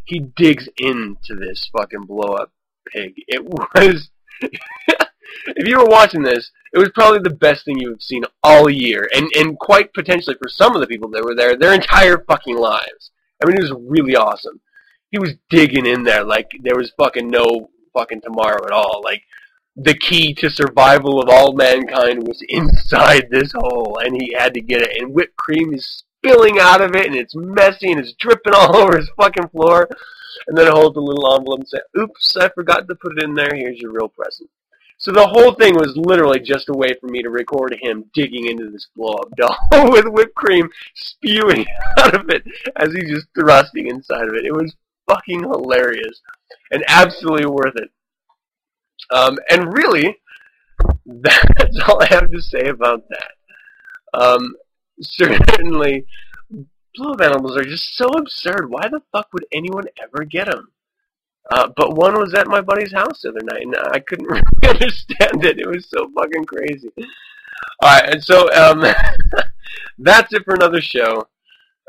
[0.06, 2.52] He digs into this fucking blow up
[2.88, 3.14] pig.
[3.28, 4.10] It was.
[4.42, 9.10] if you were watching this, it was probably the best thing you've seen all year,
[9.14, 12.58] and and quite potentially for some of the people that were there, their entire fucking
[12.58, 13.12] lives.
[13.42, 14.62] I mean, it was really awesome.
[15.12, 19.02] He was digging in there like there was fucking no fucking tomorrow at all.
[19.04, 19.24] Like
[19.76, 24.62] the key to survival of all mankind was inside this hole, and he had to
[24.62, 25.02] get it.
[25.02, 28.76] And whipped cream is spilling out of it, and it's messy, and it's dripping all
[28.76, 29.90] over his fucking floor.
[30.48, 33.24] And then I hold the little envelope and say, "Oops, I forgot to put it
[33.24, 33.54] in there.
[33.54, 34.50] Here's your real present."
[34.98, 38.46] So the whole thing was literally just a way for me to record him digging
[38.46, 41.66] into this blow-up doll with whipped cream spewing
[41.98, 42.44] out of it
[42.76, 44.46] as he's just thrusting inside of it.
[44.46, 44.76] It was
[45.10, 46.22] fucking hilarious
[46.72, 47.90] and absolutely worth it.
[49.12, 50.18] Um, and really,
[51.06, 54.20] that's all I have to say about that.
[54.20, 54.56] Um,
[55.02, 56.06] certainly,
[56.96, 58.70] blow-up animals are just so absurd.
[58.70, 60.72] Why the fuck would anyone ever get them?
[61.50, 64.46] Uh, but one was at my buddy's house the other night, and I couldn't really
[64.64, 65.60] understand it.
[65.60, 66.92] It was so fucking crazy.
[67.82, 68.82] All right, and so um,
[69.98, 71.28] that's it for another show.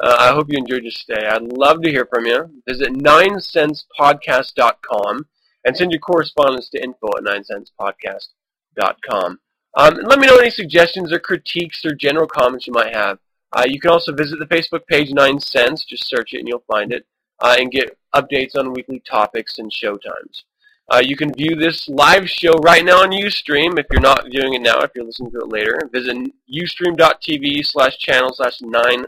[0.03, 1.25] Uh, I hope you enjoyed your stay.
[1.27, 2.51] I'd love to hear from you.
[2.69, 5.27] Visit 9centspodcast.com
[5.65, 9.39] and send your correspondence to info at 9centspodcast.com.
[9.75, 13.21] Um, let me know any suggestions or critiques or general comments you might have.
[13.53, 15.85] Uh, you can also visit the Facebook page 9 Cents.
[15.85, 17.07] Just search it and you'll find it.
[17.41, 20.45] Uh, and get updates on weekly topics and show times.
[20.93, 24.55] Uh, you can view this live show right now on Ustream if you're not doing
[24.55, 25.79] it now, if you're listening to it later.
[25.93, 26.17] Visit
[26.53, 29.05] ustream.tv slash channel slash 9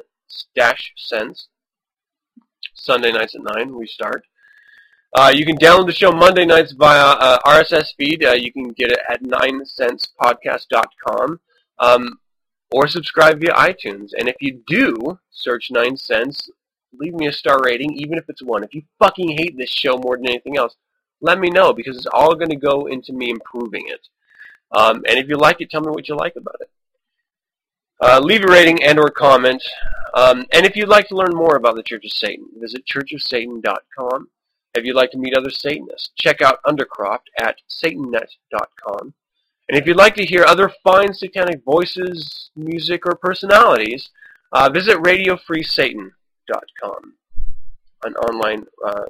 [0.54, 1.48] dash cents.
[2.74, 4.24] Sunday nights at 9 we start.
[5.16, 8.24] Uh, you can download the show Monday nights via uh, RSS feed.
[8.24, 11.38] Uh, you can get it at 9centspodcast.com
[11.78, 12.18] um,
[12.72, 14.10] or subscribe via iTunes.
[14.18, 16.50] And if you do search 9 Cents,
[16.98, 18.64] leave me a star rating, even if it's one.
[18.64, 20.74] If you fucking hate this show more than anything else,
[21.20, 24.08] let me know because it's all going to go into me improving it.
[24.72, 26.70] Um, and if you like it, tell me what you like about it.
[28.04, 29.62] Uh, leave a rating and or comment.
[30.12, 34.28] Um, and if you'd like to learn more about the Church of Satan, visit churchofsatan.com.
[34.74, 39.14] If you'd like to meet other Satanists, check out Undercroft at satannet.com.
[39.70, 44.10] And if you'd like to hear other fine satanic voices, music, or personalities,
[44.52, 47.14] uh, visit RadioFreeSatan.com,
[48.04, 49.06] an online uh,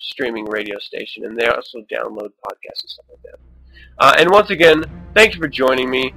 [0.00, 3.38] streaming radio station, and they also download podcasts and stuff like that.
[3.98, 4.82] Uh, and once again,
[5.14, 6.12] thank you for joining me.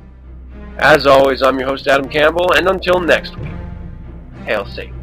[0.79, 3.51] As always, I'm your host, Adam Campbell, and until next week,
[4.45, 4.96] hail Satan.